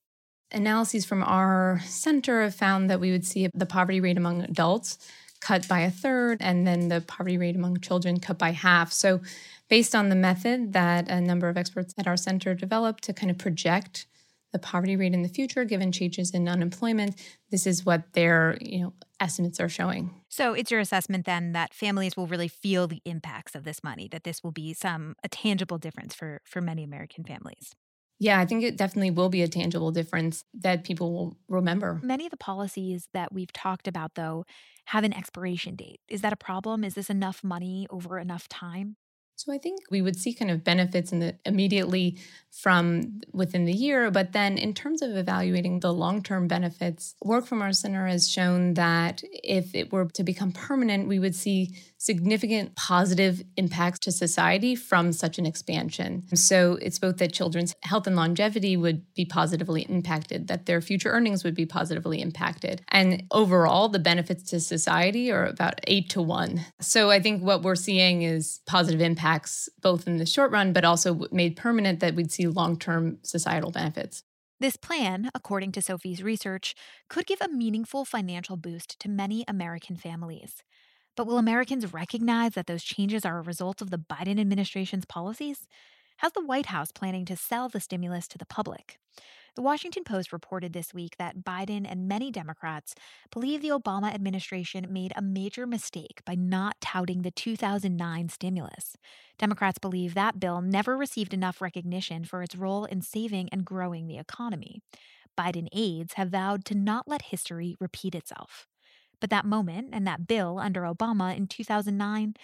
Analyses 0.52 1.04
from 1.04 1.24
our 1.24 1.80
center 1.84 2.42
have 2.42 2.54
found 2.54 2.88
that 2.88 3.00
we 3.00 3.10
would 3.10 3.26
see 3.26 3.48
the 3.52 3.66
poverty 3.66 4.00
rate 4.00 4.16
among 4.16 4.42
adults 4.42 4.96
cut 5.40 5.66
by 5.66 5.80
a 5.80 5.90
third, 5.90 6.38
and 6.40 6.64
then 6.64 6.88
the 6.88 7.00
poverty 7.00 7.36
rate 7.36 7.56
among 7.56 7.80
children 7.80 8.20
cut 8.20 8.38
by 8.38 8.50
half. 8.50 8.92
So, 8.92 9.20
based 9.68 9.94
on 9.94 10.08
the 10.08 10.16
method 10.16 10.72
that 10.72 11.08
a 11.08 11.20
number 11.20 11.48
of 11.48 11.56
experts 11.56 11.94
at 11.98 12.06
our 12.06 12.16
center 12.16 12.54
developed 12.54 13.02
to 13.04 13.12
kind 13.12 13.30
of 13.30 13.38
project 13.38 14.06
the 14.52 14.58
poverty 14.58 14.96
rate 14.96 15.14
in 15.14 15.22
the 15.22 15.28
future 15.28 15.64
given 15.64 15.92
changes 15.92 16.30
in 16.30 16.48
unemployment 16.48 17.20
this 17.50 17.66
is 17.66 17.84
what 17.84 18.12
their 18.12 18.56
you 18.60 18.80
know 18.80 18.92
estimates 19.20 19.60
are 19.60 19.68
showing 19.68 20.14
so 20.28 20.52
it's 20.54 20.70
your 20.70 20.80
assessment 20.80 21.26
then 21.26 21.52
that 21.52 21.74
families 21.74 22.16
will 22.16 22.26
really 22.26 22.48
feel 22.48 22.86
the 22.86 23.02
impacts 23.04 23.54
of 23.54 23.64
this 23.64 23.82
money 23.82 24.08
that 24.10 24.24
this 24.24 24.42
will 24.42 24.52
be 24.52 24.72
some 24.72 25.14
a 25.22 25.28
tangible 25.28 25.78
difference 25.78 26.14
for 26.14 26.40
for 26.44 26.60
many 26.60 26.82
american 26.82 27.24
families 27.24 27.74
yeah, 28.20 28.40
I 28.40 28.46
think 28.46 28.64
it 28.64 28.76
definitely 28.76 29.12
will 29.12 29.28
be 29.28 29.42
a 29.42 29.48
tangible 29.48 29.92
difference 29.92 30.44
that 30.54 30.82
people 30.82 31.12
will 31.12 31.38
remember. 31.48 32.00
Many 32.02 32.26
of 32.26 32.30
the 32.30 32.36
policies 32.36 33.08
that 33.14 33.32
we've 33.32 33.52
talked 33.52 33.86
about, 33.86 34.16
though, 34.16 34.44
have 34.86 35.04
an 35.04 35.12
expiration 35.12 35.76
date. 35.76 36.00
Is 36.08 36.22
that 36.22 36.32
a 36.32 36.36
problem? 36.36 36.82
Is 36.82 36.94
this 36.94 37.10
enough 37.10 37.44
money 37.44 37.86
over 37.90 38.18
enough 38.18 38.48
time? 38.48 38.96
So 39.38 39.52
I 39.52 39.58
think 39.58 39.78
we 39.88 40.02
would 40.02 40.16
see 40.16 40.34
kind 40.34 40.50
of 40.50 40.64
benefits 40.64 41.12
in 41.12 41.20
the 41.20 41.36
immediately 41.46 42.18
from 42.50 43.20
within 43.32 43.66
the 43.66 43.72
year, 43.72 44.10
but 44.10 44.32
then 44.32 44.58
in 44.58 44.74
terms 44.74 45.00
of 45.00 45.16
evaluating 45.16 45.78
the 45.78 45.92
long-term 45.92 46.48
benefits, 46.48 47.14
work 47.22 47.46
from 47.46 47.62
our 47.62 47.72
center 47.72 48.08
has 48.08 48.28
shown 48.28 48.74
that 48.74 49.22
if 49.44 49.74
it 49.74 49.92
were 49.92 50.06
to 50.06 50.24
become 50.24 50.50
permanent, 50.50 51.06
we 51.06 51.20
would 51.20 51.36
see 51.36 51.76
significant 51.98 52.74
positive 52.74 53.42
impacts 53.56 53.98
to 53.98 54.10
society 54.10 54.74
from 54.74 55.12
such 55.12 55.38
an 55.38 55.46
expansion. 55.46 56.24
So 56.34 56.78
it's 56.80 56.98
both 56.98 57.18
that 57.18 57.32
children's 57.32 57.74
health 57.82 58.06
and 58.06 58.16
longevity 58.16 58.76
would 58.76 59.02
be 59.14 59.24
positively 59.24 59.82
impacted, 59.82 60.48
that 60.48 60.66
their 60.66 60.80
future 60.80 61.10
earnings 61.10 61.44
would 61.44 61.54
be 61.54 61.66
positively 61.66 62.20
impacted. 62.20 62.82
And 62.88 63.24
overall, 63.30 63.88
the 63.88 63.98
benefits 63.98 64.44
to 64.50 64.60
society 64.60 65.30
are 65.30 65.46
about 65.46 65.80
eight 65.86 66.08
to 66.10 66.22
one. 66.22 66.64
So 66.80 67.10
I 67.10 67.20
think 67.20 67.42
what 67.42 67.62
we're 67.62 67.76
seeing 67.76 68.22
is 68.22 68.60
positive 68.66 69.00
impacts 69.28 69.68
both 69.82 70.06
in 70.06 70.16
the 70.16 70.26
short 70.26 70.50
run, 70.50 70.72
but 70.72 70.84
also 70.84 71.26
made 71.30 71.56
permanent 71.56 72.00
that 72.00 72.14
we'd 72.14 72.32
see 72.32 72.46
long 72.46 72.78
term 72.78 73.18
societal 73.22 73.70
benefits. 73.70 74.22
This 74.60 74.76
plan, 74.76 75.30
according 75.34 75.72
to 75.72 75.82
Sophie's 75.82 76.22
research, 76.22 76.74
could 77.08 77.26
give 77.26 77.40
a 77.40 77.48
meaningful 77.48 78.04
financial 78.04 78.56
boost 78.56 78.98
to 79.00 79.08
many 79.08 79.44
American 79.46 79.96
families. 79.96 80.64
But 81.16 81.26
will 81.26 81.38
Americans 81.38 81.92
recognize 81.92 82.54
that 82.54 82.66
those 82.66 82.82
changes 82.82 83.24
are 83.24 83.38
a 83.38 83.42
result 83.42 83.82
of 83.82 83.90
the 83.90 83.98
Biden 83.98 84.40
administration's 84.40 85.04
policies? 85.04 85.68
How's 86.18 86.32
the 86.32 86.44
White 86.44 86.66
House 86.66 86.90
planning 86.90 87.24
to 87.26 87.36
sell 87.36 87.68
the 87.68 87.80
stimulus 87.80 88.26
to 88.28 88.38
the 88.38 88.46
public? 88.46 88.98
The 89.56 89.62
Washington 89.62 90.04
Post 90.04 90.32
reported 90.32 90.72
this 90.72 90.94
week 90.94 91.16
that 91.18 91.38
Biden 91.38 91.86
and 91.88 92.08
many 92.08 92.30
Democrats 92.30 92.94
believe 93.30 93.60
the 93.60 93.70
Obama 93.70 94.14
administration 94.14 94.86
made 94.90 95.12
a 95.16 95.22
major 95.22 95.66
mistake 95.66 96.22
by 96.24 96.34
not 96.34 96.76
touting 96.80 97.22
the 97.22 97.30
2009 97.30 98.28
stimulus. 98.28 98.96
Democrats 99.38 99.78
believe 99.78 100.14
that 100.14 100.38
bill 100.38 100.60
never 100.60 100.96
received 100.96 101.34
enough 101.34 101.60
recognition 101.60 102.24
for 102.24 102.42
its 102.42 102.56
role 102.56 102.84
in 102.84 103.02
saving 103.02 103.48
and 103.50 103.64
growing 103.64 104.06
the 104.06 104.18
economy. 104.18 104.80
Biden 105.36 105.68
aides 105.72 106.14
have 106.14 106.30
vowed 106.30 106.64
to 106.66 106.74
not 106.74 107.08
let 107.08 107.22
history 107.22 107.76
repeat 107.80 108.14
itself. 108.14 108.66
But 109.20 109.30
that 109.30 109.44
moment 109.44 109.88
and 109.92 110.06
that 110.06 110.26
bill 110.26 110.58
under 110.58 110.82
Obama 110.82 111.36
in 111.36 111.46
2009, 111.46 112.34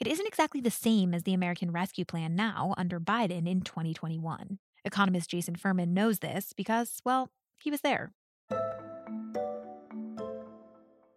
it 0.00 0.06
isn't 0.06 0.26
exactly 0.26 0.60
the 0.60 0.70
same 0.70 1.14
as 1.14 1.22
the 1.22 1.34
American 1.34 1.70
Rescue 1.70 2.04
Plan 2.04 2.34
now 2.34 2.74
under 2.76 2.98
Biden 2.98 3.48
in 3.48 3.60
2021. 3.60 4.58
Economist 4.84 5.30
Jason 5.30 5.56
Furman 5.56 5.94
knows 5.94 6.18
this 6.18 6.52
because, 6.52 7.00
well, 7.04 7.30
he 7.62 7.70
was 7.70 7.80
there. 7.80 8.12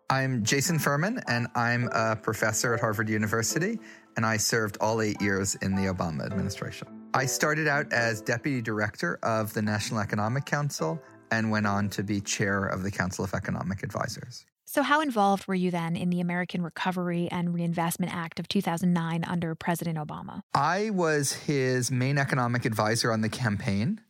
I'm 0.10 0.44
Jason 0.44 0.80
Furman, 0.80 1.22
and 1.28 1.48
I'm 1.54 1.90
a 1.92 2.16
professor 2.16 2.74
at 2.74 2.80
Harvard 2.80 3.10
University, 3.10 3.78
and 4.16 4.26
I 4.26 4.38
served 4.38 4.78
all 4.80 5.02
eight 5.02 5.22
years 5.22 5.56
in 5.56 5.76
the 5.76 5.94
Obama 5.94 6.26
administration. 6.26 6.88
I 7.14 7.26
started 7.26 7.68
out 7.68 7.92
as 7.92 8.22
deputy 8.22 8.62
director 8.62 9.20
of 9.22 9.54
the 9.54 9.62
National 9.62 10.00
Economic 10.00 10.46
Council 10.46 11.02
and 11.30 11.52
went 11.52 11.68
on 11.68 11.90
to 11.90 12.04
be 12.04 12.22
chair 12.22 12.66
of 12.66 12.84
the 12.84 12.92
Council 12.92 13.26
of 13.26 13.34
Economic 13.34 13.84
Advisors. 13.84 14.46
So, 14.70 14.84
how 14.84 15.00
involved 15.00 15.48
were 15.48 15.56
you 15.56 15.72
then 15.72 15.96
in 15.96 16.10
the 16.10 16.20
American 16.20 16.62
Recovery 16.62 17.30
and 17.32 17.54
Reinvestment 17.54 18.14
Act 18.14 18.38
of 18.38 18.50
2009 18.50 19.24
under 19.24 19.56
President 19.56 19.98
Obama? 19.98 20.42
I 20.54 20.90
was 20.90 21.32
his 21.32 21.90
main 21.90 22.18
economic 22.18 22.66
advisor 22.66 23.14
on 23.14 23.22
the 23.22 23.30
campaign, 23.30 24.02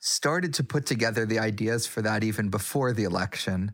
started 0.00 0.52
to 0.54 0.64
put 0.64 0.84
together 0.84 1.24
the 1.24 1.38
ideas 1.38 1.86
for 1.86 2.02
that 2.02 2.24
even 2.24 2.48
before 2.48 2.92
the 2.92 3.04
election. 3.04 3.72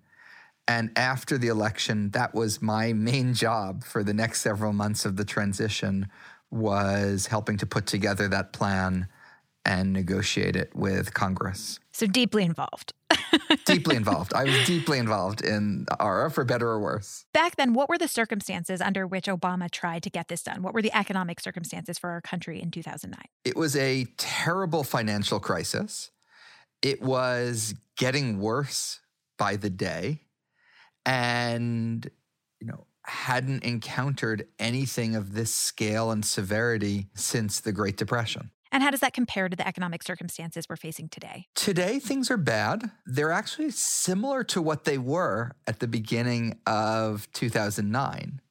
And 0.68 0.90
after 0.94 1.38
the 1.38 1.48
election, 1.48 2.10
that 2.10 2.34
was 2.34 2.60
my 2.60 2.92
main 2.92 3.32
job 3.32 3.82
for 3.82 4.04
the 4.04 4.12
next 4.12 4.42
several 4.42 4.74
months 4.74 5.06
of 5.06 5.16
the 5.16 5.24
transition 5.24 6.06
was 6.50 7.28
helping 7.28 7.56
to 7.56 7.66
put 7.66 7.86
together 7.86 8.28
that 8.28 8.52
plan 8.52 9.08
and 9.64 9.92
negotiate 9.92 10.54
it 10.54 10.76
with 10.76 11.14
Congress. 11.14 11.80
So 11.92 12.06
deeply 12.06 12.44
involved. 12.44 12.92
deeply 13.64 13.96
involved. 13.96 14.32
I 14.34 14.44
was 14.44 14.66
deeply 14.66 14.98
involved 14.98 15.42
in 15.42 15.86
ARA 15.98 16.30
for 16.30 16.44
better 16.44 16.68
or 16.68 16.80
worse. 16.80 17.24
Back 17.32 17.56
then, 17.56 17.72
what 17.74 17.88
were 17.88 17.98
the 17.98 18.08
circumstances 18.08 18.80
under 18.80 19.06
which 19.06 19.26
Obama 19.26 19.70
tried 19.70 20.02
to 20.04 20.10
get 20.10 20.28
this 20.28 20.42
done? 20.42 20.62
What 20.62 20.74
were 20.74 20.82
the 20.82 20.96
economic 20.96 21.40
circumstances 21.40 21.98
for 21.98 22.10
our 22.10 22.20
country 22.20 22.60
in 22.60 22.70
2009? 22.70 23.20
It 23.44 23.56
was 23.56 23.76
a 23.76 24.06
terrible 24.16 24.84
financial 24.84 25.40
crisis. 25.40 26.10
It 26.82 27.02
was 27.02 27.74
getting 27.96 28.38
worse 28.38 29.00
by 29.38 29.56
the 29.56 29.70
day. 29.70 30.22
And, 31.04 32.08
you 32.60 32.66
know, 32.66 32.86
hadn't 33.06 33.62
encountered 33.62 34.48
anything 34.58 35.14
of 35.14 35.32
this 35.32 35.54
scale 35.54 36.10
and 36.10 36.24
severity 36.24 37.06
since 37.14 37.60
the 37.60 37.72
Great 37.72 37.96
Depression. 37.96 38.50
And 38.76 38.82
how 38.82 38.90
does 38.90 39.00
that 39.00 39.14
compare 39.14 39.48
to 39.48 39.56
the 39.56 39.66
economic 39.66 40.02
circumstances 40.02 40.68
we're 40.68 40.76
facing 40.76 41.08
today? 41.08 41.46
Today, 41.54 41.98
things 41.98 42.30
are 42.30 42.36
bad. 42.36 42.90
They're 43.06 43.32
actually 43.32 43.70
similar 43.70 44.44
to 44.44 44.60
what 44.60 44.84
they 44.84 44.98
were 44.98 45.52
at 45.66 45.80
the 45.80 45.88
beginning 45.88 46.58
of 46.66 47.26
2009. 47.32 48.42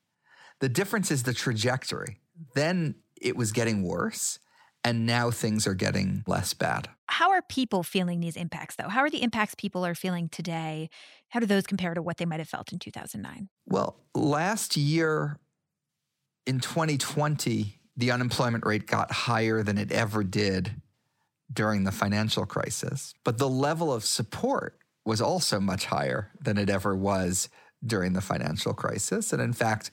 The 0.61 0.67
difference 0.67 1.11
is 1.11 1.21
the 1.21 1.33
trajectory. 1.35 2.21
Then 2.55 2.95
it 3.21 3.37
was 3.37 3.51
getting 3.51 3.83
worse, 3.83 4.39
and 4.83 5.05
now 5.05 5.29
things 5.29 5.67
are 5.67 5.75
getting 5.75 6.23
less 6.25 6.55
bad. 6.55 6.89
How 7.05 7.29
are 7.29 7.43
people 7.43 7.83
feeling 7.83 8.19
these 8.19 8.35
impacts, 8.35 8.77
though? 8.77 8.89
How 8.89 9.01
are 9.01 9.11
the 9.11 9.21
impacts 9.21 9.53
people 9.53 9.85
are 9.85 9.93
feeling 9.93 10.27
today? 10.29 10.89
How 11.29 11.39
do 11.39 11.45
those 11.45 11.67
compare 11.67 11.93
to 11.93 12.01
what 12.01 12.17
they 12.17 12.25
might 12.25 12.39
have 12.39 12.49
felt 12.49 12.73
in 12.73 12.79
2009? 12.79 13.49
Well, 13.67 13.99
last 14.15 14.75
year 14.75 15.37
in 16.47 16.61
2020, 16.61 17.77
the 17.97 18.11
unemployment 18.11 18.65
rate 18.65 18.87
got 18.87 19.11
higher 19.11 19.63
than 19.63 19.77
it 19.77 19.91
ever 19.91 20.23
did 20.23 20.81
during 21.51 21.83
the 21.83 21.91
financial 21.91 22.45
crisis. 22.45 23.13
But 23.23 23.37
the 23.37 23.49
level 23.49 23.93
of 23.93 24.05
support 24.05 24.77
was 25.05 25.21
also 25.21 25.59
much 25.59 25.85
higher 25.85 26.31
than 26.41 26.57
it 26.57 26.69
ever 26.69 26.95
was 26.95 27.49
during 27.85 28.13
the 28.13 28.21
financial 28.21 28.73
crisis. 28.73 29.31
And 29.31 29.41
in 29.41 29.53
fact, 29.53 29.91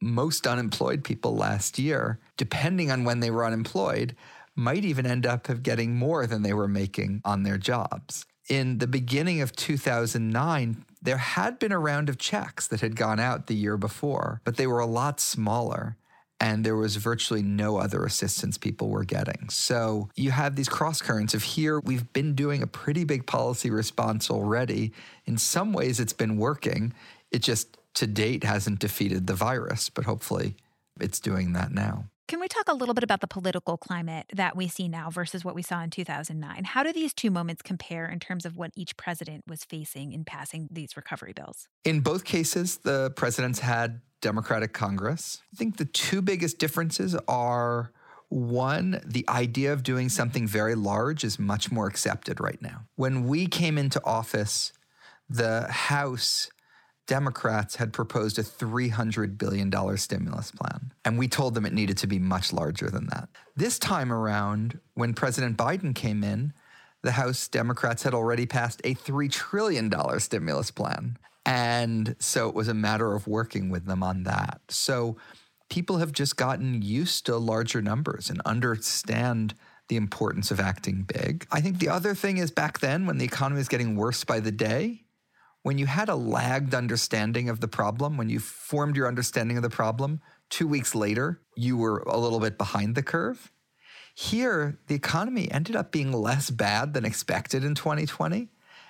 most 0.00 0.46
unemployed 0.46 1.04
people 1.04 1.36
last 1.36 1.78
year, 1.78 2.18
depending 2.36 2.90
on 2.90 3.04
when 3.04 3.20
they 3.20 3.30
were 3.30 3.46
unemployed, 3.46 4.16
might 4.56 4.84
even 4.84 5.06
end 5.06 5.26
up 5.26 5.46
getting 5.62 5.96
more 5.96 6.26
than 6.26 6.42
they 6.42 6.52
were 6.52 6.68
making 6.68 7.22
on 7.24 7.42
their 7.42 7.58
jobs. 7.58 8.26
In 8.48 8.78
the 8.78 8.86
beginning 8.86 9.40
of 9.40 9.56
2009, 9.56 10.84
there 11.00 11.16
had 11.16 11.58
been 11.58 11.72
a 11.72 11.78
round 11.78 12.08
of 12.08 12.18
checks 12.18 12.66
that 12.68 12.80
had 12.80 12.96
gone 12.96 13.18
out 13.18 13.46
the 13.46 13.54
year 13.54 13.76
before, 13.76 14.40
but 14.44 14.56
they 14.56 14.66
were 14.66 14.80
a 14.80 14.86
lot 14.86 15.20
smaller 15.20 15.96
and 16.44 16.62
there 16.62 16.76
was 16.76 16.96
virtually 16.96 17.40
no 17.42 17.78
other 17.78 18.04
assistance 18.04 18.58
people 18.58 18.90
were 18.90 19.04
getting. 19.04 19.48
So 19.48 20.10
you 20.14 20.30
have 20.30 20.56
these 20.56 20.68
cross 20.68 21.00
currents 21.00 21.32
of 21.32 21.42
here, 21.42 21.80
we've 21.80 22.12
been 22.12 22.34
doing 22.34 22.62
a 22.62 22.66
pretty 22.66 23.04
big 23.04 23.26
policy 23.26 23.70
response 23.70 24.30
already. 24.30 24.92
In 25.24 25.38
some 25.38 25.72
ways, 25.72 25.98
it's 25.98 26.12
been 26.12 26.36
working. 26.36 26.92
It 27.30 27.38
just 27.38 27.78
to 27.94 28.06
date 28.06 28.44
hasn't 28.44 28.78
defeated 28.78 29.26
the 29.26 29.34
virus, 29.34 29.88
but 29.88 30.04
hopefully 30.04 30.54
it's 31.00 31.18
doing 31.18 31.54
that 31.54 31.72
now. 31.72 32.10
Can 32.28 32.40
we 32.40 32.48
talk 32.48 32.68
a 32.68 32.74
little 32.74 32.94
bit 32.94 33.04
about 33.04 33.22
the 33.22 33.26
political 33.26 33.78
climate 33.78 34.26
that 34.34 34.54
we 34.54 34.68
see 34.68 34.86
now 34.86 35.08
versus 35.08 35.46
what 35.46 35.54
we 35.54 35.62
saw 35.62 35.82
in 35.82 35.88
2009? 35.88 36.64
How 36.64 36.82
do 36.82 36.92
these 36.92 37.14
two 37.14 37.30
moments 37.30 37.62
compare 37.62 38.06
in 38.06 38.20
terms 38.20 38.44
of 38.44 38.54
what 38.56 38.70
each 38.76 38.98
president 38.98 39.44
was 39.46 39.64
facing 39.64 40.12
in 40.12 40.24
passing 40.24 40.68
these 40.70 40.94
recovery 40.94 41.32
bills? 41.32 41.68
In 41.84 42.00
both 42.00 42.24
cases, 42.24 42.78
the 42.78 43.12
presidents 43.16 43.60
had 43.60 44.02
Democratic 44.24 44.72
Congress. 44.72 45.42
I 45.52 45.56
think 45.56 45.76
the 45.76 45.84
two 45.84 46.22
biggest 46.22 46.58
differences 46.58 47.14
are 47.28 47.92
one, 48.30 49.02
the 49.04 49.28
idea 49.28 49.74
of 49.74 49.82
doing 49.82 50.08
something 50.08 50.46
very 50.46 50.74
large 50.74 51.24
is 51.24 51.38
much 51.38 51.70
more 51.70 51.86
accepted 51.86 52.40
right 52.40 52.60
now. 52.62 52.86
When 52.96 53.28
we 53.28 53.46
came 53.46 53.76
into 53.76 54.02
office, 54.02 54.72
the 55.28 55.66
House 55.68 56.48
Democrats 57.06 57.76
had 57.76 57.92
proposed 57.92 58.38
a 58.38 58.42
$300 58.42 59.36
billion 59.36 59.70
stimulus 59.98 60.50
plan, 60.50 60.94
and 61.04 61.18
we 61.18 61.28
told 61.28 61.52
them 61.52 61.66
it 61.66 61.74
needed 61.74 61.98
to 61.98 62.06
be 62.06 62.18
much 62.18 62.50
larger 62.50 62.88
than 62.88 63.08
that. 63.08 63.28
This 63.54 63.78
time 63.78 64.10
around, 64.10 64.80
when 64.94 65.12
President 65.12 65.58
Biden 65.58 65.94
came 65.94 66.24
in, 66.24 66.54
the 67.02 67.12
House 67.12 67.46
Democrats 67.46 68.04
had 68.04 68.14
already 68.14 68.46
passed 68.46 68.80
a 68.84 68.94
$3 68.94 69.30
trillion 69.30 69.92
stimulus 70.18 70.70
plan. 70.70 71.18
And 71.46 72.16
so 72.18 72.48
it 72.48 72.54
was 72.54 72.68
a 72.68 72.74
matter 72.74 73.14
of 73.14 73.26
working 73.26 73.68
with 73.68 73.86
them 73.86 74.02
on 74.02 74.22
that. 74.24 74.60
So 74.68 75.16
people 75.68 75.98
have 75.98 76.12
just 76.12 76.36
gotten 76.36 76.82
used 76.82 77.26
to 77.26 77.36
larger 77.36 77.82
numbers 77.82 78.30
and 78.30 78.40
understand 78.44 79.54
the 79.88 79.96
importance 79.96 80.50
of 80.50 80.60
acting 80.60 81.02
big. 81.02 81.46
I 81.52 81.60
think 81.60 81.78
the 81.78 81.90
other 81.90 82.14
thing 82.14 82.38
is 82.38 82.50
back 82.50 82.80
then 82.80 83.06
when 83.06 83.18
the 83.18 83.24
economy 83.24 83.58
was 83.58 83.68
getting 83.68 83.96
worse 83.96 84.24
by 84.24 84.40
the 84.40 84.52
day, 84.52 85.02
when 85.62 85.78
you 85.78 85.86
had 85.86 86.08
a 86.08 86.14
lagged 86.14 86.74
understanding 86.74 87.48
of 87.48 87.60
the 87.60 87.68
problem, 87.68 88.16
when 88.16 88.28
you 88.28 88.38
formed 88.38 88.96
your 88.96 89.08
understanding 89.08 89.56
of 89.56 89.62
the 89.62 89.70
problem, 89.70 90.20
two 90.50 90.68
weeks 90.68 90.94
later, 90.94 91.40
you 91.56 91.76
were 91.76 91.98
a 92.00 92.18
little 92.18 92.40
bit 92.40 92.58
behind 92.58 92.94
the 92.94 93.02
curve. 93.02 93.50
Here, 94.14 94.78
the 94.86 94.94
economy 94.94 95.50
ended 95.50 95.74
up 95.74 95.90
being 95.90 96.12
less 96.12 96.50
bad 96.50 96.94
than 96.94 97.04
expected 97.04 97.64
in 97.64 97.74
2020. 97.74 98.48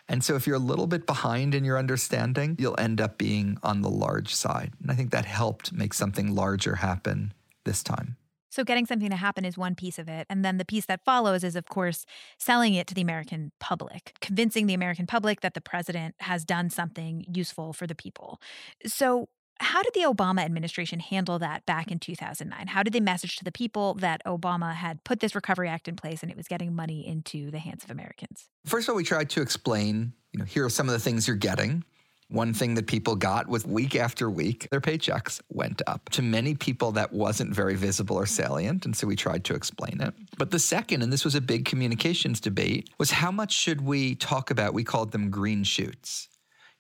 And 0.09 0.23
so, 0.23 0.35
if 0.35 0.47
you're 0.47 0.57
a 0.57 0.61
little 0.61 0.87
bit 0.87 1.07
behind 1.07 1.55
in 1.55 1.65
your 1.65 1.79
understanding, 1.79 2.57
you'll 2.59 2.79
end 2.79 3.01
up 3.01 3.17
being 3.17 3.59
on 3.63 3.83
the 3.83 3.91
large 3.91 4.35
side. 4.35 4.73
And 4.83 4.91
I 4.91 4.95
think 4.95 5.11
that 5.11 5.25
helped 5.25 5.73
make 5.73 5.95
something 5.95 6.35
larger 6.35 6.77
happen 6.77 7.33
this 7.65 7.83
time. 7.83 8.17
So, 8.51 8.63
getting 8.63 8.87
something 8.87 9.11
to 9.11 9.17
happen 9.17 9.45
is 9.45 9.59
one 9.59 9.75
piece 9.75 9.99
of 9.99 10.09
it. 10.09 10.27
And 10.31 10.45
then 10.45 10.59
the 10.59 10.65
piece 10.65 10.87
that 10.87 11.05
follows 11.05 11.43
is, 11.43 11.57
of 11.57 11.67
course, 11.67 12.05
selling 12.39 12.75
it 12.75 12.87
to 12.87 12.95
the 12.95 13.01
American 13.01 13.51
public, 13.59 14.15
convincing 14.21 14.67
the 14.67 14.75
American 14.75 15.07
public 15.07 15.41
that 15.41 15.55
the 15.55 15.61
president 15.61 16.15
has 16.21 16.45
done 16.45 16.71
something 16.71 17.25
useful 17.27 17.73
for 17.73 17.87
the 17.87 17.97
people. 17.97 18.41
So, 18.87 19.29
how 19.61 19.83
did 19.83 19.95
the 19.95 20.01
Obama 20.01 20.43
administration 20.43 21.01
handle 21.01 21.39
that 21.39 21.65
back 21.67 21.91
in 21.91 21.99
2009? 21.99 22.67
How 22.67 22.83
did 22.83 22.93
they 22.93 23.01
message 23.01 23.37
to 23.37 23.45
the 23.45 23.53
people 23.53 23.95
that 23.95 24.23
Obama 24.25 24.75
had 24.75 25.03
put 25.05 25.21
this 25.21 25.35
Recovery 25.35 25.69
Act 25.69 25.89
in 25.89 25.97
place 25.97 26.23
and 26.23 26.31
it 26.31 26.37
was 26.37 26.49
getting 26.49 26.75
money 26.75 27.07
into 27.07 27.51
the 27.51 27.59
hands 27.59 27.85
of 27.85 27.91
Americans? 27.91 28.49
First 28.65 28.89
of 28.89 28.93
all, 28.93 28.97
we 28.97 29.05
tried 29.05 29.31
to 29.31 29.43
explain, 29.43 30.13
you 30.33 30.39
know, 30.39 30.45
here 30.45 30.65
are 30.65 30.71
some 30.71 30.89
of 30.89 30.93
the 30.93 30.99
things 30.99 31.29
you're 31.29 31.37
getting. 31.37 31.85
One 32.29 32.55
thing 32.55 32.75
that 32.75 32.87
people 32.87 33.17
got 33.17 33.49
was 33.49 33.67
week 33.67 33.95
after 33.95 34.31
week, 34.31 34.69
their 34.71 34.81
paychecks 34.81 35.41
went 35.51 35.83
up. 35.87 36.09
To 36.11 36.23
many 36.23 36.55
people, 36.55 36.91
that 36.93 37.13
wasn't 37.13 37.55
very 37.55 37.77
visible 37.77 38.17
or 38.17 38.27
salient. 38.27 38.87
And 38.87 38.97
so 38.97 39.07
we 39.07 39.15
tried 39.15 39.45
to 39.45 39.55
explain 39.55 40.01
it. 40.01 40.15
But 40.39 40.51
the 40.51 40.59
second, 40.59 41.03
and 41.03 41.13
this 41.13 41.25
was 41.25 41.35
a 41.35 41.41
big 41.41 41.67
communications 41.67 42.41
debate, 42.41 42.89
was 42.99 43.11
how 43.11 43.31
much 43.31 43.53
should 43.53 43.83
we 43.83 44.15
talk 44.15 44.51
about? 44.51 44.75
We 44.75 44.85
called 44.85 45.13
them 45.13 45.31
green 45.31 45.65
shoots. 45.65 46.29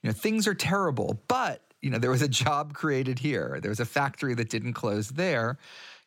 You 0.02 0.08
know, 0.08 0.14
things 0.14 0.48
are 0.48 0.54
terrible, 0.54 1.22
but 1.28 1.60
you 1.84 1.90
know, 1.90 1.98
there 1.98 2.10
was 2.10 2.22
a 2.22 2.28
job 2.28 2.72
created 2.72 3.18
here. 3.18 3.58
There 3.60 3.68
was 3.68 3.78
a 3.78 3.84
factory 3.84 4.34
that 4.34 4.48
didn't 4.48 4.72
close 4.72 5.10
there. 5.10 5.58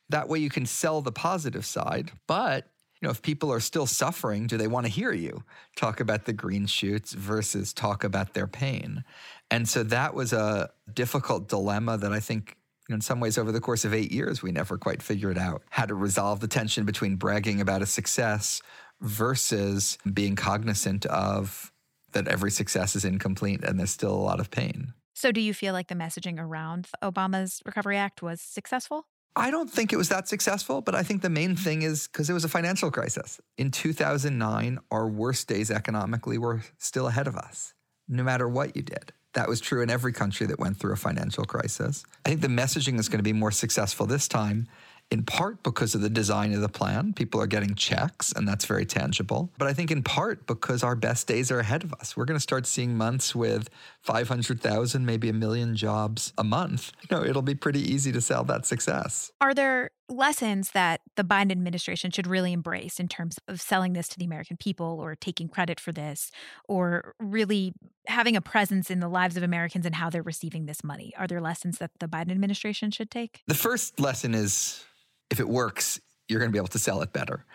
That 0.10 0.28
way 0.28 0.40
you 0.40 0.50
can 0.50 0.66
sell 0.66 1.02
the 1.02 1.12
positive 1.12 1.66
side. 1.66 2.12
But, 2.26 2.66
you 3.00 3.06
know, 3.06 3.12
if 3.12 3.22
people 3.22 3.54
are 3.54 3.60
still 3.60 3.86
suffering, 3.86 4.48
do 4.48 4.58
they 4.58 4.66
want 4.66 4.88
to 4.88 4.92
hear 4.92 5.12
you 5.14 5.44
talk 5.76 6.00
about 6.00 6.26
the 6.26 6.34
green 6.34 6.66
shoots 6.66 7.14
versus 7.14 7.74
talk 7.74 8.04
about 8.04 8.34
their 8.34 8.48
pain? 8.48 9.04
And 9.52 9.70
so 9.70 9.84
that 9.84 10.16
was 10.16 10.34
a 10.34 10.72
difficult 10.92 11.48
dilemma 11.48 11.96
that 12.00 12.12
I 12.12 12.20
think 12.22 12.58
in 12.90 13.00
some 13.00 13.20
ways 13.20 13.38
over 13.38 13.52
the 13.52 13.62
course 13.62 13.86
of 13.86 13.94
eight 13.94 14.12
years 14.12 14.42
we 14.42 14.52
never 14.52 14.80
quite 14.80 15.04
figured 15.04 15.38
out 15.38 15.62
how 15.70 15.86
to 15.86 15.94
resolve 15.94 16.40
the 16.40 16.48
tension 16.48 16.86
between 16.86 17.18
bragging 17.18 17.62
about 17.62 17.84
a 17.84 17.86
success 17.86 18.64
versus 19.02 20.00
being 20.12 20.36
cognizant 20.36 21.06
of 21.06 21.72
that 22.14 22.28
every 22.28 22.50
success 22.50 22.96
is 22.96 23.06
incomplete 23.06 23.64
and 23.64 23.78
there's 23.78 23.92
still 23.92 24.14
a 24.14 24.16
lot 24.16 24.40
of 24.40 24.50
pain. 24.50 24.94
So, 25.18 25.32
do 25.32 25.42
you 25.42 25.56
feel 25.56 25.74
like 25.74 25.88
the 25.88 25.96
messaging 25.96 26.40
around 26.40 26.90
Obama's 27.04 27.60
Recovery 27.66 27.98
Act 27.98 28.22
was 28.22 28.40
successful? 28.40 29.08
I 29.36 29.50
don't 29.50 29.68
think 29.68 29.92
it 29.92 29.96
was 29.96 30.10
that 30.10 30.28
successful, 30.28 30.80
but 30.80 30.94
I 30.94 31.02
think 31.02 31.24
the 31.24 31.30
main 31.32 31.56
thing 31.56 31.82
is 31.82 32.08
because 32.08 32.30
it 32.30 32.34
was 32.34 32.46
a 32.46 32.50
financial 32.50 32.92
crisis. 32.92 33.42
In 33.58 33.72
2009, 33.72 34.78
our 34.92 35.08
worst 35.08 35.48
days 35.48 35.72
economically 35.72 36.38
were 36.38 36.62
still 36.78 37.08
ahead 37.08 37.26
of 37.26 37.36
us, 37.36 37.74
no 38.08 38.22
matter 38.22 38.48
what 38.48 38.76
you 38.76 38.84
did. 38.84 39.12
That 39.34 39.50
was 39.50 39.60
true 39.60 39.82
in 39.82 39.90
every 39.90 40.14
country 40.14 40.46
that 40.46 40.60
went 40.60 40.78
through 40.78 40.94
a 40.94 40.98
financial 40.98 41.46
crisis. 41.46 42.06
I 42.24 42.30
think 42.30 42.42
the 42.42 42.48
messaging 42.48 43.00
is 43.00 43.10
going 43.10 43.18
to 43.18 43.24
be 43.24 43.34
more 43.34 43.52
successful 43.52 44.06
this 44.06 44.28
time 44.28 44.68
in 45.10 45.24
part 45.24 45.64
because 45.64 45.96
of 45.96 46.02
the 46.02 46.10
design 46.10 46.54
of 46.54 46.62
the 46.62 46.70
plan. 46.70 47.14
People 47.14 47.42
are 47.42 47.48
getting 47.48 47.76
checks, 47.76 48.34
and 48.34 48.48
that's 48.48 48.66
very 48.66 48.86
tangible. 48.86 49.50
But 49.58 49.68
I 49.68 49.74
think 49.74 49.90
in 49.90 50.04
part 50.04 50.46
because 50.48 50.84
our 50.84 50.96
best 50.96 51.28
days 51.28 51.50
are 51.50 51.60
ahead 51.60 51.84
of 51.84 51.94
us. 51.94 52.18
We're 52.18 52.26
going 52.26 52.38
to 52.38 52.44
start 52.44 52.66
seeing 52.66 52.96
months 52.96 53.34
with 53.34 53.70
500,000, 54.08 55.06
maybe 55.06 55.28
a 55.28 55.34
million 55.34 55.76
jobs 55.76 56.32
a 56.38 56.44
month. 56.44 56.94
You 57.02 57.18
know, 57.18 57.24
it'll 57.26 57.42
be 57.42 57.56
pretty 57.56 57.82
easy 57.82 58.14
to 58.14 58.22
sell 58.22 58.46
that 58.46 58.66
success. 58.66 59.34
Are 59.42 59.54
there 59.54 59.92
lessons 60.08 60.72
that 60.72 61.02
the 61.18 61.26
Biden 61.26 61.52
administration 61.52 62.12
should 62.12 62.26
really 62.26 62.54
embrace 62.54 63.02
in 63.02 63.10
terms 63.10 63.38
of 63.50 63.60
selling 63.60 63.92
this 63.92 64.08
to 64.08 64.18
the 64.18 64.24
American 64.24 64.56
people 64.56 64.98
or 65.02 65.14
taking 65.14 65.50
credit 65.50 65.78
for 65.78 65.92
this 65.92 66.32
or 66.70 67.16
really 67.20 67.74
having 68.08 68.38
a 68.38 68.42
presence 68.42 68.90
in 68.90 69.02
the 69.02 69.10
lives 69.10 69.36
of 69.36 69.44
Americans 69.44 69.86
and 69.86 69.96
how 69.96 70.10
they're 70.10 70.24
receiving 70.24 70.68
this 70.68 70.86
money? 70.86 71.14
Are 71.18 71.28
there 71.28 71.42
lessons 71.42 71.80
that 71.80 71.92
the 72.00 72.08
Biden 72.08 72.32
administration 72.32 72.92
should 72.92 73.12
take? 73.12 73.42
The 73.48 73.56
first 73.56 74.00
lesson 74.00 74.34
is 74.34 74.86
if 75.30 75.42
it 75.42 75.50
works, 75.50 76.00
you're 76.28 76.40
going 76.40 76.50
to 76.50 76.54
be 76.54 76.60
able 76.60 76.68
to 76.68 76.80
sell 76.80 77.02
it 77.02 77.14
better. 77.14 77.46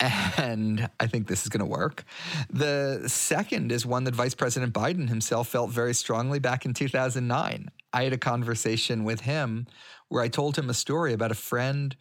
And 0.00 0.88
I 0.98 1.06
think 1.06 1.26
this 1.26 1.42
is 1.42 1.48
going 1.48 1.60
to 1.60 1.66
work. 1.66 2.04
The 2.50 3.04
second 3.06 3.70
is 3.70 3.84
one 3.84 4.04
that 4.04 4.14
Vice 4.14 4.34
President 4.34 4.72
Biden 4.72 5.08
himself 5.08 5.48
felt 5.48 5.70
very 5.70 5.94
strongly 5.94 6.38
back 6.38 6.64
in 6.64 6.74
2009. 6.74 7.70
I 7.92 8.04
had 8.04 8.12
a 8.12 8.18
conversation 8.18 9.04
with 9.04 9.22
him 9.22 9.66
where 10.08 10.22
I 10.22 10.28
told 10.28 10.56
him 10.56 10.70
a 10.70 10.74
story 10.74 11.12
about 11.12 11.30
a 11.30 11.36
friend 11.36 11.94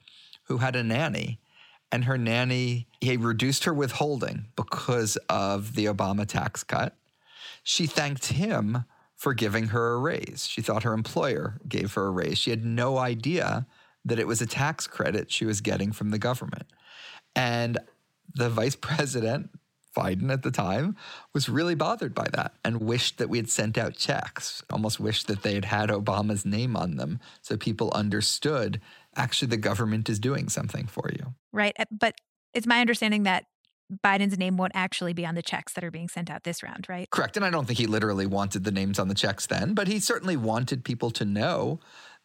who 0.46 0.58
had 0.58 0.76
a 0.76 0.84
nanny. 0.84 1.40
And 1.92 2.06
her 2.06 2.18
nanny, 2.18 2.88
he 3.02 3.18
reduced 3.18 3.66
her 3.66 3.74
withholding 3.74 4.48
because 4.56 5.18
of 5.28 5.76
the 5.76 5.86
Obama 5.86 6.26
tax 6.26 6.64
cut. 6.64 6.96
She 7.64 7.86
thanked 7.86 8.28
him 8.28 8.86
for 9.16 9.34
giving 9.34 9.68
her 9.68 9.94
a 9.94 10.00
raise. 10.00 10.48
She 10.48 10.62
thought 10.62 10.84
her 10.84 10.94
employer 10.94 11.60
gave 11.68 11.94
her 11.94 12.08
a 12.08 12.12
raise. 12.12 12.38
She 12.38 12.50
had 12.50 12.66
no 12.66 12.98
idea 12.98 13.68
that 14.06 14.20
it 14.20 14.28
was 14.28 14.42
a 14.42 14.46
tax 14.46 14.88
credit 14.88 15.32
she 15.32 15.46
was 15.46 15.62
getting 15.62 15.92
from 15.92 16.10
the 16.10 16.20
government. 16.20 16.68
And 17.36 17.78
the 18.34 18.50
vice 18.50 18.76
president, 18.82 19.50
Biden 19.96 20.32
at 20.32 20.44
the 20.44 20.52
time, 20.52 20.96
was 21.34 21.50
really 21.50 21.76
bothered 21.76 22.16
by 22.16 22.28
that 22.34 22.54
and 22.64 22.82
wished 22.82 23.18
that 23.18 23.30
we 23.30 23.38
had 23.38 23.50
sent 23.50 23.78
out 23.78 23.96
checks, 23.96 24.64
almost 24.72 25.00
wished 25.00 25.28
that 25.28 25.44
they 25.44 25.54
had 25.54 25.66
had 25.66 25.90
Obama's 25.90 26.46
name 26.46 26.76
on 26.76 26.96
them 26.96 27.20
so 27.42 27.58
people 27.58 27.92
understood 27.94 28.80
actually 29.16 29.50
the 29.50 29.58
government 29.58 30.10
is 30.10 30.20
doing 30.20 30.48
something 30.48 30.88
for 30.88 31.10
you. 31.12 31.34
Right. 31.52 31.76
Uh, 31.78 31.86
but 31.92 32.16
it's 32.54 32.68
my 32.68 32.80
understanding 32.80 33.24
that 33.24 33.46
Biden's 34.04 34.38
name 34.38 34.56
won't 34.56 34.72
actually 34.74 35.14
be 35.14 35.26
on 35.26 35.36
the 35.36 35.42
checks 35.42 35.74
that 35.74 35.84
are 35.84 35.92
being 35.92 36.08
sent 36.08 36.30
out 36.30 36.44
this 36.44 36.64
round, 36.64 36.88
right? 36.88 37.10
Correct. 37.10 37.36
And 37.36 37.46
I 37.46 37.50
don't 37.50 37.66
think 37.66 37.78
he 37.78 37.88
literally 37.88 38.26
wanted 38.26 38.64
the 38.64 38.72
names 38.72 39.00
on 39.00 39.10
the 39.10 39.14
checks 39.14 39.48
then, 39.48 39.74
but 39.74 39.88
he 39.88 40.00
certainly 40.00 40.38
wanted 40.38 40.86
people 40.86 41.12
to 41.12 41.26
know 41.26 41.80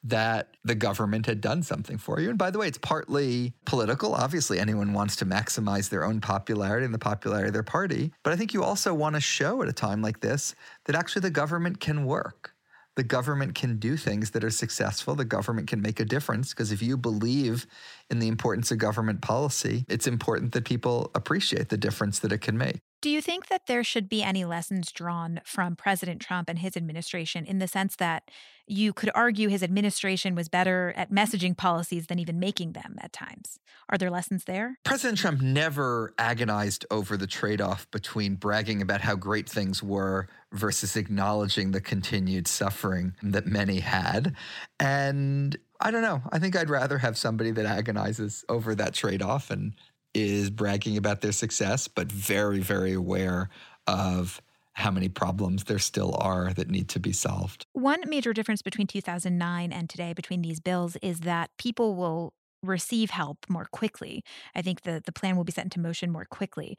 that 0.08 0.56
the 0.64 0.74
government 0.74 1.26
had 1.26 1.40
done 1.40 1.62
something 1.62 1.98
for 1.98 2.20
you. 2.20 2.28
And 2.28 2.38
by 2.38 2.50
the 2.50 2.58
way, 2.58 2.68
it's 2.68 2.78
partly 2.78 3.52
political. 3.64 4.14
Obviously, 4.14 4.58
anyone 4.58 4.92
wants 4.92 5.16
to 5.16 5.26
maximize 5.26 5.88
their 5.88 6.04
own 6.04 6.20
popularity 6.20 6.84
and 6.84 6.94
the 6.94 6.98
popularity 6.98 7.48
of 7.48 7.52
their 7.52 7.62
party. 7.62 8.12
But 8.22 8.32
I 8.32 8.36
think 8.36 8.54
you 8.54 8.62
also 8.62 8.94
want 8.94 9.14
to 9.16 9.20
show 9.20 9.62
at 9.62 9.68
a 9.68 9.72
time 9.72 10.02
like 10.02 10.20
this 10.20 10.54
that 10.84 10.94
actually 10.94 11.22
the 11.22 11.30
government 11.30 11.80
can 11.80 12.04
work. 12.04 12.52
The 12.94 13.02
government 13.02 13.54
can 13.54 13.78
do 13.78 13.96
things 13.96 14.30
that 14.30 14.42
are 14.42 14.50
successful. 14.50 15.14
The 15.14 15.24
government 15.24 15.68
can 15.68 15.82
make 15.82 16.00
a 16.00 16.04
difference 16.04 16.50
because 16.50 16.72
if 16.72 16.82
you 16.82 16.96
believe 16.96 17.66
in 18.08 18.20
the 18.20 18.28
importance 18.28 18.70
of 18.70 18.78
government 18.78 19.20
policy, 19.20 19.84
it's 19.88 20.06
important 20.06 20.52
that 20.52 20.64
people 20.64 21.10
appreciate 21.14 21.68
the 21.68 21.76
difference 21.76 22.20
that 22.20 22.32
it 22.32 22.38
can 22.38 22.56
make. 22.56 22.80
Do 23.02 23.10
you 23.10 23.20
think 23.20 23.48
that 23.48 23.66
there 23.66 23.84
should 23.84 24.08
be 24.08 24.22
any 24.22 24.44
lessons 24.44 24.90
drawn 24.90 25.40
from 25.44 25.76
President 25.76 26.20
Trump 26.20 26.48
and 26.48 26.58
his 26.58 26.76
administration 26.76 27.44
in 27.44 27.58
the 27.58 27.68
sense 27.68 27.96
that 27.96 28.30
you 28.66 28.92
could 28.92 29.10
argue 29.14 29.48
his 29.48 29.62
administration 29.62 30.34
was 30.34 30.48
better 30.48 30.92
at 30.96 31.12
messaging 31.12 31.56
policies 31.56 32.06
than 32.06 32.18
even 32.18 32.40
making 32.40 32.72
them 32.72 32.96
at 33.00 33.12
times? 33.12 33.60
Are 33.88 33.98
there 33.98 34.10
lessons 34.10 34.44
there? 34.44 34.78
President 34.82 35.18
Trump 35.18 35.40
never 35.40 36.14
agonized 36.18 36.84
over 36.90 37.16
the 37.16 37.26
trade 37.26 37.60
off 37.60 37.88
between 37.90 38.34
bragging 38.34 38.82
about 38.82 39.02
how 39.02 39.14
great 39.14 39.48
things 39.48 39.82
were 39.82 40.28
versus 40.52 40.96
acknowledging 40.96 41.70
the 41.70 41.80
continued 41.80 42.48
suffering 42.48 43.14
that 43.22 43.46
many 43.46 43.80
had. 43.80 44.34
And 44.80 45.56
I 45.80 45.90
don't 45.90 46.02
know. 46.02 46.22
I 46.32 46.38
think 46.38 46.56
I'd 46.56 46.70
rather 46.70 46.98
have 46.98 47.18
somebody 47.18 47.50
that 47.52 47.66
agonizes 47.66 48.44
over 48.48 48.74
that 48.74 48.94
trade 48.94 49.22
off 49.22 49.50
and 49.50 49.74
is 50.16 50.48
bragging 50.48 50.96
about 50.96 51.20
their 51.20 51.32
success, 51.32 51.88
but 51.88 52.10
very, 52.10 52.60
very 52.60 52.94
aware 52.94 53.50
of 53.86 54.40
how 54.72 54.90
many 54.90 55.08
problems 55.08 55.64
there 55.64 55.78
still 55.78 56.16
are 56.18 56.52
that 56.54 56.70
need 56.70 56.88
to 56.88 56.98
be 56.98 57.12
solved. 57.12 57.66
One 57.72 58.00
major 58.06 58.32
difference 58.32 58.62
between 58.62 58.86
2009 58.86 59.72
and 59.72 59.88
today 59.88 60.12
between 60.14 60.42
these 60.42 60.58
bills 60.60 60.96
is 61.02 61.20
that 61.20 61.50
people 61.58 61.96
will 61.96 62.32
receive 62.62 63.10
help 63.10 63.38
more 63.48 63.66
quickly. 63.70 64.24
I 64.54 64.62
think 64.62 64.82
the, 64.82 65.02
the 65.04 65.12
plan 65.12 65.36
will 65.36 65.44
be 65.44 65.52
set 65.52 65.64
into 65.64 65.80
motion 65.80 66.10
more 66.10 66.24
quickly. 66.24 66.76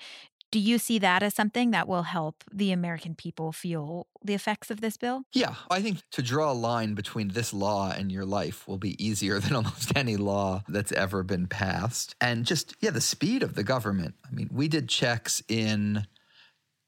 Do 0.50 0.60
you 0.60 0.78
see 0.78 0.98
that 1.00 1.24
as 1.24 1.34
something 1.34 1.72
that 1.72 1.88
will 1.88 2.04
help 2.04 2.44
the 2.54 2.72
American 2.72 3.16
people 3.16 3.52
feel 3.52 4.08
the 4.24 4.34
effects 4.34 4.72
of 4.72 4.80
this 4.80 4.96
bill? 4.96 5.24
Yeah, 5.34 5.56
I 5.70 5.82
think 5.82 6.00
to 6.12 6.22
draw 6.22 6.52
a 6.52 6.54
line 6.54 6.94
between 6.94 7.30
this 7.30 7.54
law 7.54 7.92
and 7.92 8.12
your 8.12 8.26
life 8.26 8.66
will 8.68 8.78
be 8.78 9.04
easier 9.04 9.40
than 9.42 9.56
almost 9.56 9.96
any 9.96 10.16
law 10.16 10.64
that's 10.68 10.92
ever 10.94 11.24
been 11.24 11.48
passed. 11.48 12.16
And 12.22 12.46
just, 12.46 12.76
yeah, 12.80 12.92
the 12.92 13.02
speed 13.02 13.44
of 13.44 13.56
the 13.56 13.64
government. 13.64 14.16
I 14.26 14.34
mean, 14.34 14.50
we 14.52 14.68
did 14.68 14.88
checks 14.88 15.44
in 15.50 16.08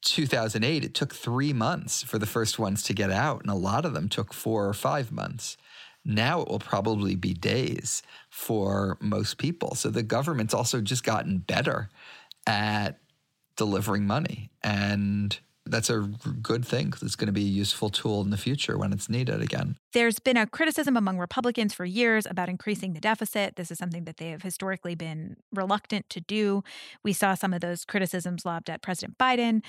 2008, 0.02 0.86
it 0.86 0.94
took 0.94 1.14
three 1.14 1.54
months 1.54 2.04
for 2.04 2.18
the 2.18 2.26
first 2.26 2.58
ones 2.58 2.84
to 2.84 2.94
get 2.94 3.12
out, 3.12 3.42
and 3.42 3.50
a 3.50 3.56
lot 3.56 3.86
of 3.86 3.94
them 3.94 4.08
took 4.08 4.34
four 4.34 4.68
or 4.68 4.74
five 4.74 5.12
months. 5.12 5.58
Now 6.06 6.42
it 6.42 6.48
will 6.48 6.60
probably 6.60 7.16
be 7.16 7.34
days 7.34 8.02
for 8.30 8.98
most 9.02 9.38
people. 9.38 9.76
So 9.76 9.90
the 9.90 10.04
government's 10.04 10.54
also 10.54 10.80
just 10.80 11.04
gotten 11.04 11.40
better 11.40 11.90
at 12.48 13.00
delivering 13.60 14.08
money. 14.08 14.50
And 14.64 15.38
that's 15.66 15.90
a 15.90 16.10
good 16.42 16.66
thing 16.66 16.86
because 16.86 17.04
it's 17.04 17.16
going 17.16 17.28
to 17.28 17.34
be 17.34 17.44
a 17.44 17.56
useful 17.64 17.90
tool 17.90 18.22
in 18.22 18.30
the 18.30 18.38
future 18.38 18.78
when 18.78 18.92
it's 18.94 19.10
needed 19.10 19.42
again. 19.42 19.76
There's 19.94 20.18
been 20.18 20.38
a 20.38 20.48
criticism 20.48 20.98
among 20.98 21.20
Republicans 21.20 21.74
for 21.74 21.86
years 21.86 22.26
about 22.26 22.50
increasing 22.50 22.94
the 22.94 23.02
deficit. 23.02 23.58
This 23.58 23.70
is 23.70 23.78
something 23.78 24.06
that 24.06 24.18
they 24.18 24.30
have 24.30 24.42
historically 24.42 24.96
been 24.96 25.36
reluctant 25.54 26.10
to 26.10 26.22
do. 26.22 26.64
We 27.04 27.14
saw 27.14 27.36
some 27.36 27.54
of 27.54 27.62
those 27.62 27.86
criticisms 27.86 28.46
lobbed 28.46 28.70
at 28.70 28.82
President 28.82 29.18
Biden 29.18 29.62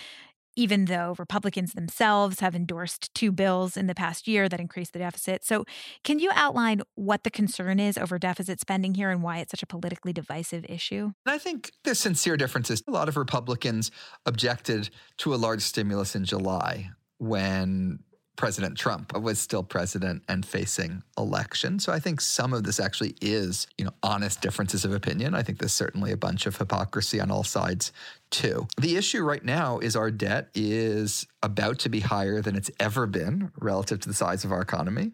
even 0.61 0.85
though 0.85 1.15
Republicans 1.19 1.73
themselves 1.73 2.41
have 2.41 2.55
endorsed 2.55 3.15
two 3.15 3.33
bills 3.33 3.79
in 3.79 3.87
the 3.87 3.95
past 3.95 4.29
year 4.29 4.47
that 4.47 4.61
increase 4.61 4.91
the 4.91 4.99
deficit. 4.99 5.43
So, 5.43 5.65
can 6.05 6.19
you 6.19 6.31
outline 6.35 6.83
what 6.97 7.25
the 7.25 7.31
concern 7.31 7.81
is 7.81 7.97
over 7.97 8.19
deficit 8.19 8.61
spending 8.61 8.95
here 8.95 9.11
and 9.11 9.23
why 9.23 9.39
it's 9.39 9.53
such 9.53 9.63
a 9.63 9.67
politically 9.67 10.13
divisive 10.13 10.67
issue? 10.69 11.13
I 11.25 11.39
think 11.39 11.73
there's 11.85 11.99
sincere 11.99 12.37
differences. 12.37 12.83
A 12.87 12.91
lot 12.91 13.09
of 13.09 13.17
Republicans 13.17 13.91
objected 14.27 14.91
to 15.19 15.35
a 15.35 15.37
large 15.37 15.63
stimulus 15.63 16.15
in 16.15 16.27
July 16.27 16.91
when 17.17 18.01
President 18.37 18.79
Trump 18.79 19.17
was 19.19 19.39
still 19.39 19.63
president 19.63 20.23
and 20.29 20.47
facing 20.47 21.03
election. 21.19 21.79
So 21.79 21.93
I 21.93 21.99
think 21.99 22.21
some 22.21 22.55
of 22.55 22.65
this 22.65 22.81
actually 22.81 23.15
is, 23.21 23.67
you 23.77 23.85
know, 23.85 23.93
honest 24.03 24.41
differences 24.41 24.85
of 24.85 24.95
opinion. 24.95 25.35
I 25.35 25.43
think 25.43 25.59
there's 25.59 25.73
certainly 25.73 26.11
a 26.13 26.17
bunch 26.17 26.47
of 26.47 26.57
hypocrisy 26.57 27.21
on 27.21 27.31
all 27.31 27.45
sides 27.45 27.93
too. 28.31 28.67
The 28.81 28.97
issue 28.97 29.23
right 29.23 29.45
now 29.45 29.79
is 29.79 29.95
our 29.95 30.11
debt 30.11 30.49
is 30.55 31.27
about 31.43 31.79
to 31.81 31.89
be 31.91 32.01
higher 32.01 32.41
than 32.41 32.57
it's 32.57 32.71
ever 32.81 33.07
been 33.07 33.53
relative 33.59 34.01
to 34.01 34.09
the 34.09 34.15
size 34.15 34.45
of 34.45 34.53
our 34.53 34.63
economy. 34.63 35.13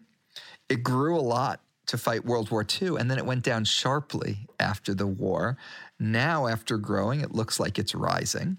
It 0.69 0.83
grew 0.83 1.17
a 1.17 1.21
lot 1.21 1.61
to 1.87 1.97
fight 1.97 2.25
World 2.25 2.51
War 2.51 2.65
II, 2.81 2.97
and 2.97 3.09
then 3.09 3.17
it 3.17 3.25
went 3.25 3.43
down 3.43 3.63
sharply 3.63 4.47
after 4.59 4.93
the 4.93 5.07
war. 5.07 5.57
Now, 5.99 6.47
after 6.47 6.77
growing, 6.77 7.21
it 7.21 7.31
looks 7.31 7.59
like 7.59 7.79
it's 7.79 7.95
rising. 7.95 8.57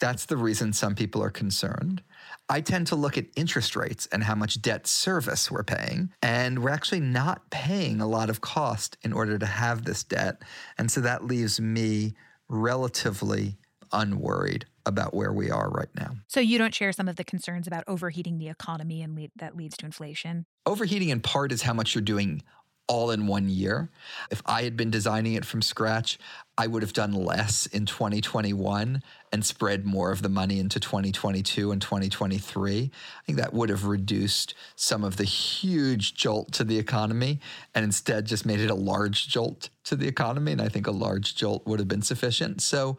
That's 0.00 0.26
the 0.26 0.36
reason 0.36 0.72
some 0.72 0.94
people 0.94 1.22
are 1.22 1.30
concerned. 1.30 2.02
I 2.48 2.60
tend 2.60 2.86
to 2.88 2.96
look 2.96 3.16
at 3.16 3.26
interest 3.36 3.74
rates 3.74 4.06
and 4.12 4.22
how 4.22 4.34
much 4.34 4.60
debt 4.60 4.86
service 4.86 5.50
we're 5.50 5.64
paying. 5.64 6.10
And 6.22 6.62
we're 6.62 6.70
actually 6.70 7.00
not 7.00 7.50
paying 7.50 8.00
a 8.00 8.06
lot 8.06 8.28
of 8.28 8.40
cost 8.40 8.96
in 9.02 9.12
order 9.12 9.38
to 9.38 9.46
have 9.46 9.84
this 9.84 10.04
debt. 10.04 10.42
And 10.76 10.90
so 10.90 11.00
that 11.00 11.24
leaves 11.24 11.60
me 11.60 12.14
relatively 12.48 13.56
unworried 13.92 14.66
about 14.86 15.14
where 15.14 15.32
we 15.32 15.50
are 15.50 15.70
right 15.70 15.88
now. 15.96 16.16
So 16.28 16.40
you 16.40 16.58
don't 16.58 16.74
share 16.74 16.92
some 16.92 17.08
of 17.08 17.16
the 17.16 17.24
concerns 17.24 17.66
about 17.66 17.84
overheating 17.86 18.38
the 18.38 18.48
economy 18.48 19.00
and 19.00 19.14
lead, 19.14 19.30
that 19.36 19.56
leads 19.56 19.76
to 19.78 19.86
inflation? 19.86 20.44
Overheating 20.66 21.08
in 21.08 21.20
part 21.20 21.52
is 21.52 21.62
how 21.62 21.72
much 21.72 21.94
you're 21.94 22.02
doing 22.02 22.42
all 22.86 23.10
in 23.10 23.26
one 23.26 23.48
year. 23.48 23.90
If 24.30 24.42
I 24.44 24.64
had 24.64 24.76
been 24.76 24.90
designing 24.90 25.34
it 25.34 25.46
from 25.46 25.62
scratch, 25.62 26.18
I 26.56 26.68
would 26.68 26.82
have 26.82 26.92
done 26.92 27.12
less 27.12 27.66
in 27.66 27.84
2021 27.84 29.02
and 29.32 29.44
spread 29.44 29.84
more 29.84 30.12
of 30.12 30.22
the 30.22 30.28
money 30.28 30.60
into 30.60 30.78
2022 30.78 31.72
and 31.72 31.82
2023. 31.82 32.92
I 32.92 33.26
think 33.26 33.38
that 33.38 33.52
would 33.52 33.68
have 33.68 33.84
reduced 33.84 34.54
some 34.76 35.02
of 35.02 35.16
the 35.16 35.24
huge 35.24 36.14
jolt 36.14 36.52
to 36.52 36.62
the 36.62 36.78
economy 36.78 37.40
and 37.74 37.84
instead 37.84 38.26
just 38.26 38.46
made 38.46 38.60
it 38.60 38.70
a 38.70 38.76
large 38.76 39.26
jolt 39.26 39.70
to 39.86 39.96
the 39.96 40.06
economy. 40.06 40.52
And 40.52 40.62
I 40.62 40.68
think 40.68 40.86
a 40.86 40.92
large 40.92 41.34
jolt 41.34 41.66
would 41.66 41.80
have 41.80 41.88
been 41.88 42.02
sufficient. 42.02 42.62
So 42.62 42.96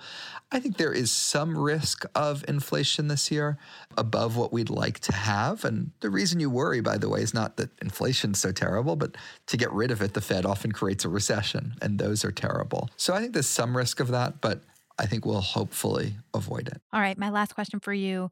I 0.52 0.60
think 0.60 0.76
there 0.78 0.92
is 0.92 1.10
some 1.10 1.58
risk 1.58 2.06
of 2.14 2.44
inflation 2.48 3.08
this 3.08 3.32
year 3.32 3.58
above 3.98 4.36
what 4.36 4.52
we'd 4.54 4.70
like 4.70 5.00
to 5.00 5.14
have. 5.14 5.64
And 5.64 5.92
the 6.02 6.10
reason 6.10 6.40
you 6.40 6.50
worry, 6.50 6.82
by 6.82 6.98
the 6.98 7.10
way, 7.10 7.22
is 7.22 7.34
not 7.34 7.58
that 7.58 7.70
inflation's 7.82 8.40
so 8.40 8.52
terrible, 8.52 8.96
but 8.96 9.16
to 9.48 9.58
get 9.58 9.72
rid 9.72 9.90
of 9.90 10.02
it, 10.02 10.14
the 10.14 10.22
Fed 10.22 10.46
often 10.46 10.72
creates 10.72 11.06
a 11.06 11.10
recession, 11.10 11.76
and 11.82 11.98
those 11.98 12.24
are 12.24 12.32
terrible. 12.32 12.90
So 12.98 13.14
I 13.14 13.22
think 13.22 13.34
there's 13.46 13.54
some 13.54 13.78
risk 13.78 14.00
of 14.00 14.08
that, 14.10 14.42
but 14.42 14.62
I 14.98 15.06
think 15.06 15.26
we'll 15.26 15.42
hopefully 15.42 16.18
avoid 16.34 16.68
it. 16.68 16.82
All 16.92 17.00
right. 17.00 17.18
My 17.18 17.30
last 17.30 17.54
question 17.54 17.80
for 17.80 17.94
you. 17.94 18.32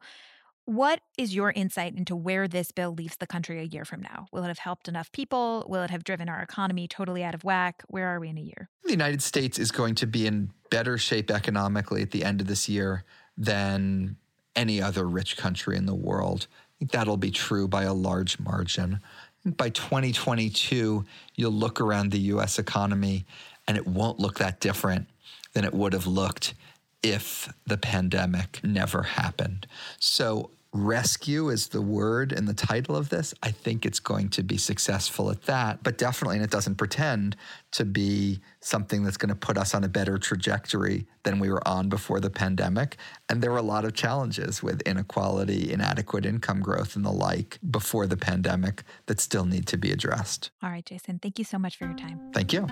What 0.66 1.02
is 1.18 1.36
your 1.36 1.52
insight 1.52 1.96
into 1.96 2.16
where 2.16 2.48
this 2.48 2.72
bill 2.72 2.94
leaves 2.94 3.18
the 3.18 3.28
country 3.28 3.60
a 3.60 3.64
year 3.64 3.84
from 3.84 4.02
now? 4.02 4.28
Will 4.32 4.46
it 4.46 4.48
have 4.48 4.60
helped 4.60 4.88
enough 4.88 5.12
people? 5.12 5.66
Will 5.68 5.84
it 5.84 5.90
have 5.90 6.06
driven 6.06 6.30
our 6.30 6.42
economy 6.42 6.88
totally 6.88 7.22
out 7.22 7.36
of 7.36 7.44
whack? 7.44 7.84
Where 7.88 8.08
are 8.08 8.20
we 8.20 8.30
in 8.30 8.38
a 8.38 8.42
year? 8.42 8.70
The 8.86 8.92
United 8.92 9.22
States 9.22 9.60
is 9.60 9.72
going 9.72 9.96
to 9.96 10.08
be 10.08 10.26
in 10.26 10.52
better 10.70 10.98
shape 10.98 11.30
economically 11.30 12.02
at 12.02 12.12
the 12.12 12.24
end 12.24 12.40
of 12.40 12.48
this 12.48 12.70
year 12.70 13.04
than 13.38 14.16
any 14.56 14.82
other 14.82 15.06
rich 15.06 15.36
country 15.36 15.76
in 15.76 15.86
the 15.86 15.94
world. 15.94 16.48
I 16.50 16.74
think 16.80 16.92
that'll 16.92 17.18
be 17.18 17.32
true 17.32 17.68
by 17.68 17.84
a 17.84 17.94
large 17.94 18.40
margin. 18.40 19.02
By 19.46 19.70
2022, 19.70 21.04
you'll 21.36 21.52
look 21.52 21.82
around 21.82 22.12
the 22.12 22.20
US 22.20 22.58
economy 22.58 23.26
and 23.68 23.78
it 23.78 23.88
won't 23.88 24.20
look 24.20 24.40
that 24.40 24.60
different 24.60 25.08
than 25.54 25.64
it 25.66 25.74
would 25.74 25.94
have 25.94 26.08
looked 26.08 26.54
if 27.02 27.54
the 27.66 27.78
pandemic 27.78 28.62
never 28.64 29.04
happened. 29.04 29.68
So, 30.00 30.52
rescue 30.76 31.50
is 31.50 31.68
the 31.68 31.82
word 31.82 32.32
in 32.32 32.46
the 32.46 32.54
title 32.54 32.96
of 32.96 33.10
this. 33.10 33.34
I 33.44 33.52
think 33.52 33.86
it's 33.86 34.00
going 34.00 34.30
to 34.30 34.42
be 34.42 34.58
successful 34.58 35.30
at 35.30 35.44
that, 35.44 35.84
but 35.84 36.00
definitely, 36.00 36.38
and 36.38 36.44
it 36.44 36.50
doesn't 36.50 36.76
pretend 36.76 37.36
to 37.74 37.86
be 37.86 38.40
something 38.60 39.04
that's 39.04 39.18
going 39.18 39.30
to 39.30 39.36
put 39.36 39.58
us 39.58 39.76
on 39.76 39.84
a 39.84 39.88
better 39.88 40.18
trajectory 40.18 41.06
than 41.24 41.40
we 41.40 41.52
were 41.52 41.66
on 41.68 41.90
before 41.90 42.20
the 42.20 42.32
pandemic. 42.32 42.98
And 43.30 43.42
there 43.42 43.52
were 43.52 43.58
a 43.58 43.62
lot 43.62 43.86
of 43.86 43.94
challenges 43.94 44.64
with 44.64 44.82
inequality, 44.82 45.72
inadequate 45.72 46.26
income 46.26 46.62
growth, 46.62 46.96
and 46.96 47.06
the 47.06 47.12
like 47.12 47.60
before 47.70 48.08
the 48.08 48.18
pandemic 48.18 48.84
that 49.06 49.20
still 49.20 49.46
need 49.46 49.68
to 49.68 49.78
be 49.78 49.92
addressed. 49.92 50.50
All 50.64 50.72
right, 50.72 50.86
Jason, 50.86 51.20
thank 51.20 51.38
you 51.38 51.46
so 51.46 51.60
much 51.60 51.78
for 51.78 51.86
your 51.86 51.96
time. 51.96 52.32
Thank 52.34 52.52
you. 52.52 52.68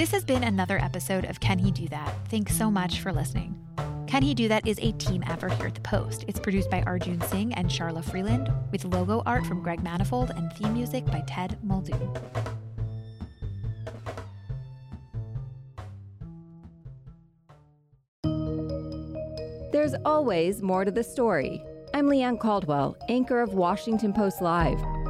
This 0.00 0.12
has 0.12 0.24
been 0.24 0.44
another 0.44 0.78
episode 0.78 1.26
of 1.26 1.40
Can 1.40 1.58
He 1.58 1.70
Do 1.70 1.86
That? 1.88 2.10
Thanks 2.30 2.56
so 2.56 2.70
much 2.70 3.00
for 3.00 3.12
listening. 3.12 3.54
Can 4.06 4.22
He 4.22 4.32
Do 4.32 4.48
That 4.48 4.66
is 4.66 4.78
a 4.80 4.92
team 4.92 5.22
effort 5.26 5.52
here 5.52 5.66
at 5.66 5.74
The 5.74 5.82
Post. 5.82 6.24
It's 6.26 6.40
produced 6.40 6.70
by 6.70 6.80
Arjun 6.84 7.20
Singh 7.20 7.52
and 7.52 7.68
Sharla 7.68 8.02
Freeland, 8.02 8.50
with 8.72 8.86
logo 8.86 9.22
art 9.26 9.44
from 9.44 9.62
Greg 9.62 9.82
Manifold 9.82 10.30
and 10.30 10.50
theme 10.54 10.72
music 10.72 11.04
by 11.04 11.22
Ted 11.26 11.58
Muldoon. 11.62 12.14
There's 19.70 19.92
always 20.06 20.62
more 20.62 20.86
to 20.86 20.90
the 20.90 21.04
story. 21.04 21.62
I'm 21.92 22.08
Leigh 22.08 22.22
Ann 22.22 22.38
Caldwell, 22.38 22.96
anchor 23.10 23.42
of 23.42 23.52
Washington 23.52 24.14
Post 24.14 24.40
Live. 24.40 24.82